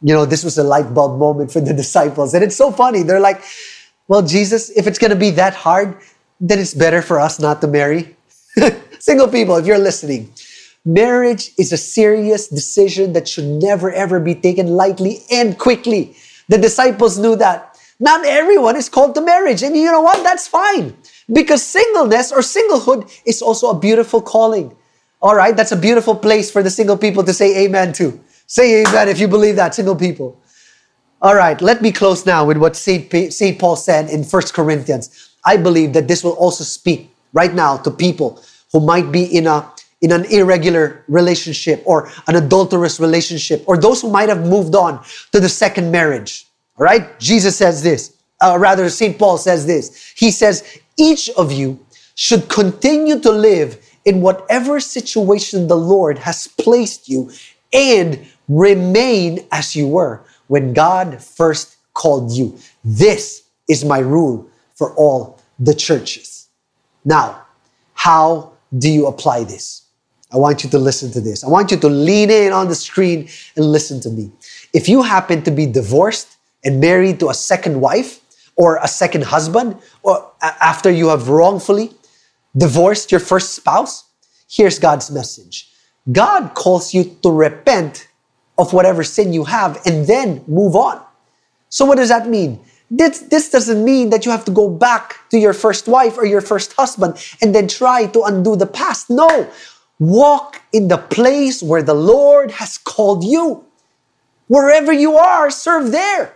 You 0.00 0.14
know, 0.14 0.24
this 0.24 0.42
was 0.42 0.56
a 0.56 0.64
light 0.64 0.94
bulb 0.94 1.18
moment 1.18 1.52
for 1.52 1.60
the 1.60 1.74
disciples. 1.82 2.32
And 2.32 2.42
it's 2.42 2.56
so 2.56 2.72
funny. 2.72 3.02
They're 3.02 3.20
like, 3.20 3.42
well, 4.08 4.22
Jesus, 4.22 4.70
if 4.70 4.86
it's 4.86 4.98
going 4.98 5.10
to 5.10 5.16
be 5.16 5.30
that 5.32 5.54
hard, 5.54 5.96
then 6.40 6.58
it's 6.58 6.74
better 6.74 7.02
for 7.02 7.20
us 7.20 7.38
not 7.38 7.60
to 7.60 7.66
marry. 7.66 8.16
Single 8.98 9.28
people, 9.28 9.56
if 9.56 9.66
you're 9.66 9.78
listening, 9.78 10.32
marriage 10.84 11.52
is 11.58 11.72
a 11.72 11.76
serious 11.76 12.48
decision 12.48 13.12
that 13.12 13.28
should 13.28 13.44
never 13.44 13.92
ever 13.92 14.18
be 14.18 14.34
taken 14.34 14.68
lightly 14.68 15.22
and 15.30 15.58
quickly. 15.58 16.16
The 16.48 16.58
disciples 16.58 17.18
knew 17.18 17.36
that. 17.36 17.78
Not 18.00 18.26
everyone 18.26 18.76
is 18.76 18.88
called 18.88 19.14
to 19.14 19.20
marriage. 19.20 19.62
And 19.62 19.76
you 19.76 19.90
know 19.90 20.00
what? 20.00 20.22
That's 20.22 20.48
fine. 20.48 20.96
Because 21.32 21.62
singleness 21.64 22.32
or 22.32 22.38
singlehood 22.38 23.10
is 23.24 23.42
also 23.42 23.70
a 23.70 23.78
beautiful 23.78 24.20
calling. 24.20 24.74
All 25.20 25.36
right? 25.36 25.56
That's 25.56 25.72
a 25.72 25.76
beautiful 25.76 26.16
place 26.16 26.50
for 26.50 26.62
the 26.62 26.70
single 26.70 26.96
people 26.96 27.22
to 27.24 27.32
say 27.32 27.64
amen 27.64 27.92
to. 27.94 28.18
Say 28.46 28.82
amen 28.82 29.08
if 29.08 29.20
you 29.20 29.28
believe 29.28 29.56
that, 29.56 29.74
single 29.74 29.96
people. 29.96 30.38
All 31.22 31.36
right, 31.36 31.62
let 31.62 31.80
me 31.80 31.92
close 31.92 32.26
now 32.26 32.44
with 32.44 32.56
what 32.56 32.74
St. 32.74 33.58
Paul 33.60 33.76
said 33.76 34.10
in 34.10 34.24
1 34.24 34.42
Corinthians. 34.52 35.30
I 35.44 35.56
believe 35.56 35.92
that 35.92 36.08
this 36.08 36.24
will 36.24 36.32
also 36.32 36.64
speak 36.64 37.14
right 37.32 37.54
now 37.54 37.76
to 37.76 37.92
people 37.92 38.42
who 38.72 38.80
might 38.80 39.12
be 39.12 39.24
in 39.24 39.46
a 39.46 39.70
in 40.02 40.12
an 40.12 40.24
irregular 40.26 41.04
relationship 41.08 41.82
or 41.86 42.10
an 42.26 42.36
adulterous 42.36 43.00
relationship 43.00 43.64
or 43.66 43.78
those 43.78 44.02
who 44.02 44.10
might 44.10 44.28
have 44.28 44.46
moved 44.46 44.74
on 44.74 45.02
to 45.30 45.40
the 45.40 45.48
second 45.48 45.90
marriage. 45.90 46.46
All 46.76 46.84
right? 46.84 47.18
Jesus 47.18 47.56
says 47.56 47.82
this, 47.82 48.14
uh, 48.40 48.56
rather, 48.58 48.90
St. 48.90 49.18
Paul 49.18 49.38
says 49.38 49.66
this. 49.66 50.12
He 50.16 50.30
says, 50.30 50.78
each 50.96 51.30
of 51.30 51.52
you 51.52 51.78
should 52.16 52.48
continue 52.48 53.20
to 53.20 53.30
live 53.30 53.78
in 54.04 54.20
whatever 54.20 54.80
situation 54.80 55.68
the 55.68 55.76
Lord 55.76 56.18
has 56.18 56.48
placed 56.48 57.08
you 57.08 57.30
and 57.72 58.26
remain 58.48 59.46
as 59.52 59.76
you 59.76 59.86
were 59.86 60.24
when 60.48 60.72
God 60.72 61.22
first 61.22 61.76
called 61.94 62.32
you. 62.32 62.58
This 62.84 63.44
is 63.68 63.84
my 63.84 64.00
rule 64.00 64.50
for 64.74 64.92
all 64.96 65.40
the 65.58 65.74
churches. 65.74 66.48
Now, 67.04 67.46
how 67.94 68.52
do 68.76 68.90
you 68.90 69.06
apply 69.06 69.44
this? 69.44 69.81
I 70.32 70.38
want 70.38 70.64
you 70.64 70.70
to 70.70 70.78
listen 70.78 71.12
to 71.12 71.20
this. 71.20 71.44
I 71.44 71.48
want 71.48 71.70
you 71.70 71.76
to 71.76 71.88
lean 71.88 72.30
in 72.30 72.52
on 72.52 72.68
the 72.68 72.74
screen 72.74 73.28
and 73.56 73.64
listen 73.66 74.00
to 74.00 74.10
me. 74.10 74.30
If 74.72 74.88
you 74.88 75.02
happen 75.02 75.42
to 75.42 75.50
be 75.50 75.66
divorced 75.66 76.36
and 76.64 76.80
married 76.80 77.20
to 77.20 77.28
a 77.28 77.34
second 77.34 77.80
wife 77.80 78.20
or 78.56 78.78
a 78.82 78.88
second 78.88 79.24
husband, 79.24 79.76
or 80.02 80.30
after 80.40 80.90
you 80.90 81.08
have 81.08 81.28
wrongfully 81.28 81.92
divorced 82.56 83.10
your 83.10 83.20
first 83.20 83.54
spouse, 83.54 84.04
here's 84.48 84.78
God's 84.78 85.10
message 85.10 85.68
God 86.10 86.54
calls 86.54 86.94
you 86.94 87.16
to 87.22 87.30
repent 87.30 88.08
of 88.58 88.72
whatever 88.72 89.04
sin 89.04 89.32
you 89.32 89.44
have 89.44 89.80
and 89.86 90.06
then 90.06 90.44
move 90.46 90.76
on. 90.76 91.00
So, 91.68 91.84
what 91.84 91.96
does 91.96 92.08
that 92.08 92.28
mean? 92.28 92.60
This, 92.90 93.20
this 93.20 93.48
doesn't 93.48 93.82
mean 93.82 94.10
that 94.10 94.26
you 94.26 94.30
have 94.30 94.44
to 94.44 94.50
go 94.50 94.68
back 94.68 95.20
to 95.30 95.38
your 95.38 95.54
first 95.54 95.88
wife 95.88 96.18
or 96.18 96.26
your 96.26 96.42
first 96.42 96.74
husband 96.74 97.16
and 97.40 97.54
then 97.54 97.66
try 97.66 98.06
to 98.08 98.22
undo 98.24 98.54
the 98.54 98.66
past. 98.66 99.08
No, 99.08 99.50
walk 100.02 100.60
in 100.72 100.88
the 100.88 100.98
place 100.98 101.62
where 101.62 101.82
the 101.82 101.94
Lord 101.94 102.50
has 102.50 102.76
called 102.76 103.22
you. 103.22 103.64
Wherever 104.48 104.92
you 104.92 105.16
are, 105.16 105.48
serve 105.48 105.92
there. 105.92 106.34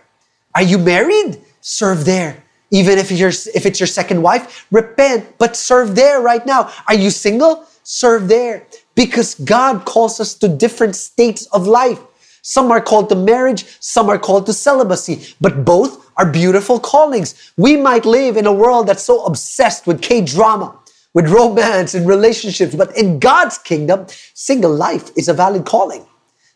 Are 0.55 0.63
you 0.63 0.77
married? 0.77 1.41
Serve 1.59 2.05
there. 2.05 2.43
Even 2.71 2.97
if 2.97 3.11
you're 3.11 3.29
if 3.29 3.65
it's 3.65 3.79
your 3.79 3.87
second 3.87 4.21
wife, 4.21 4.65
repent, 4.71 5.37
but 5.37 5.57
serve 5.57 5.95
there 5.95 6.21
right 6.21 6.45
now. 6.45 6.71
Are 6.87 6.95
you 6.95 7.09
single? 7.09 7.65
Serve 7.83 8.29
there. 8.29 8.65
Because 8.95 9.35
God 9.35 9.83
calls 9.85 10.21
us 10.21 10.33
to 10.35 10.47
different 10.47 10.95
states 10.95 11.45
of 11.47 11.67
life. 11.67 11.99
Some 12.41 12.71
are 12.71 12.79
called 12.79 13.09
to 13.09 13.15
marriage, 13.15 13.65
some 13.81 14.09
are 14.09 14.17
called 14.17 14.45
to 14.45 14.53
celibacy, 14.53 15.35
but 15.41 15.65
both 15.65 16.09
are 16.15 16.25
beautiful 16.25 16.79
callings. 16.79 17.51
We 17.57 17.75
might 17.75 18.05
live 18.05 18.37
in 18.37 18.45
a 18.45 18.53
world 18.53 18.87
that's 18.87 19.03
so 19.03 19.25
obsessed 19.25 19.85
with 19.85 20.01
K 20.01 20.21
drama, 20.21 20.73
with 21.13 21.29
romance 21.29 21.93
and 21.93 22.07
relationships, 22.07 22.75
but 22.75 22.95
in 22.97 23.19
God's 23.19 23.57
kingdom, 23.57 24.05
single 24.33 24.73
life 24.73 25.11
is 25.17 25.27
a 25.27 25.33
valid 25.33 25.65
calling. 25.65 26.05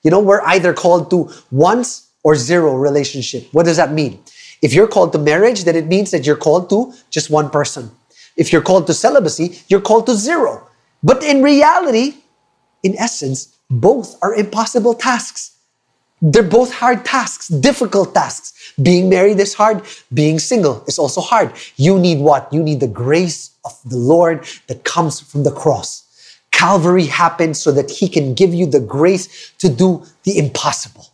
You 0.03 0.11
know, 0.11 0.19
we're 0.19 0.41
either 0.41 0.73
called 0.73 1.09
to 1.11 1.31
once 1.51 2.09
or 2.23 2.35
zero 2.35 2.75
relationship. 2.75 3.47
What 3.51 3.65
does 3.65 3.77
that 3.77 3.91
mean? 3.91 4.19
If 4.61 4.73
you're 4.73 4.87
called 4.87 5.11
to 5.13 5.19
marriage, 5.19 5.63
then 5.63 5.75
it 5.75 5.87
means 5.87 6.11
that 6.11 6.25
you're 6.25 6.35
called 6.35 6.69
to 6.69 6.93
just 7.09 7.29
one 7.29 7.49
person. 7.49 7.91
If 8.37 8.53
you're 8.53 8.61
called 8.61 8.87
to 8.87 8.93
celibacy, 8.93 9.59
you're 9.67 9.81
called 9.81 10.05
to 10.05 10.15
zero. 10.15 10.67
But 11.03 11.23
in 11.23 11.41
reality, 11.41 12.15
in 12.83 12.95
essence, 12.97 13.57
both 13.69 14.17
are 14.21 14.35
impossible 14.35 14.93
tasks. 14.93 15.57
They're 16.21 16.43
both 16.43 16.71
hard 16.73 17.03
tasks, 17.03 17.47
difficult 17.47 18.13
tasks. 18.13 18.73
Being 18.81 19.09
married 19.09 19.39
is 19.39 19.55
hard. 19.55 19.81
Being 20.13 20.37
single 20.37 20.83
is 20.87 20.99
also 20.99 21.21
hard. 21.21 21.53
You 21.77 21.97
need 21.97 22.19
what? 22.19 22.53
You 22.53 22.61
need 22.61 22.79
the 22.79 22.87
grace 22.87 23.50
of 23.65 23.78
the 23.86 23.97
Lord 23.97 24.45
that 24.67 24.84
comes 24.84 25.19
from 25.19 25.43
the 25.43 25.52
cross. 25.52 26.08
Calvary 26.52 27.06
happened 27.06 27.58
so 27.58 27.71
that 27.71 27.89
He 27.89 28.08
can 28.08 28.34
give 28.34 28.54
you 28.54 28.65
the 28.65 28.80
grace 28.80 29.52
to 29.60 29.69
do 29.69 30.04
the 30.24 30.38
impossible. 30.38 31.08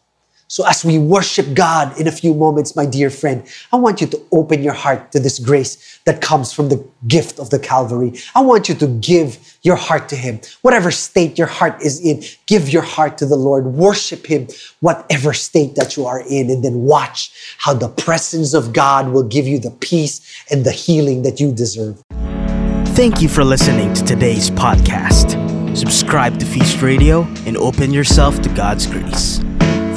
So, 0.50 0.66
as 0.66 0.86
we 0.86 0.98
worship 0.98 1.54
God 1.54 2.00
in 2.00 2.08
a 2.08 2.12
few 2.12 2.34
moments, 2.34 2.74
my 2.74 2.86
dear 2.86 3.10
friend, 3.10 3.46
I 3.74 3.76
want 3.76 4.00
you 4.00 4.08
to 4.08 4.22
open 4.32 4.64
your 4.64 4.74
heart 4.74 5.12
to 5.12 5.20
this 5.20 5.40
grace 5.40 6.00
that 6.06 6.22
comes 6.22 6.54
from 6.54 6.70
the 6.70 6.86
gift 7.06 7.38
of 7.38 7.50
the 7.50 7.60
Calvary. 7.60 8.14
I 8.34 8.42
want 8.42 8.70
you 8.70 8.76
to 8.76 8.88
give 8.88 9.58
your 9.64 9.76
heart 9.76 10.08
to 10.10 10.16
Him. 10.16 10.40
Whatever 10.62 10.90
state 10.90 11.38
your 11.38 11.48
heart 11.48 11.82
is 11.82 12.00
in, 12.00 12.24
give 12.46 12.70
your 12.70 12.82
heart 12.82 13.18
to 13.18 13.26
the 13.26 13.36
Lord. 13.36 13.66
Worship 13.66 14.26
Him, 14.26 14.48
whatever 14.80 15.34
state 15.34 15.76
that 15.76 15.98
you 15.98 16.06
are 16.06 16.22
in, 16.22 16.50
and 16.50 16.64
then 16.64 16.84
watch 16.84 17.32
how 17.58 17.74
the 17.74 17.90
presence 17.90 18.54
of 18.54 18.72
God 18.72 19.10
will 19.10 19.28
give 19.28 19.48
you 19.48 19.60
the 19.60 19.72
peace 19.72 20.46
and 20.50 20.64
the 20.64 20.72
healing 20.72 21.24
that 21.24 21.42
you 21.42 21.52
deserve. 21.52 22.02
Thank 22.98 23.22
you 23.22 23.30
for 23.30 23.44
listening 23.44 23.94
to 23.94 24.04
today's 24.04 24.50
podcast. 24.50 25.38
Subscribe 25.78 26.40
to 26.40 26.48
Feast 26.48 26.82
Radio 26.82 27.28
and 27.46 27.56
open 27.56 27.94
yourself 27.94 28.42
to 28.42 28.50
God's 28.50 28.88
grace. 28.88 29.38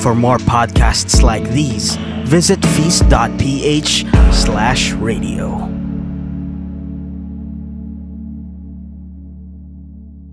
For 0.02 0.14
more 0.14 0.36
podcasts 0.36 1.22
like 1.22 1.48
these, 1.48 1.96
visit 2.26 2.62
feast.ph 2.62 4.04
slash 4.34 4.92
radio. 4.92 5.79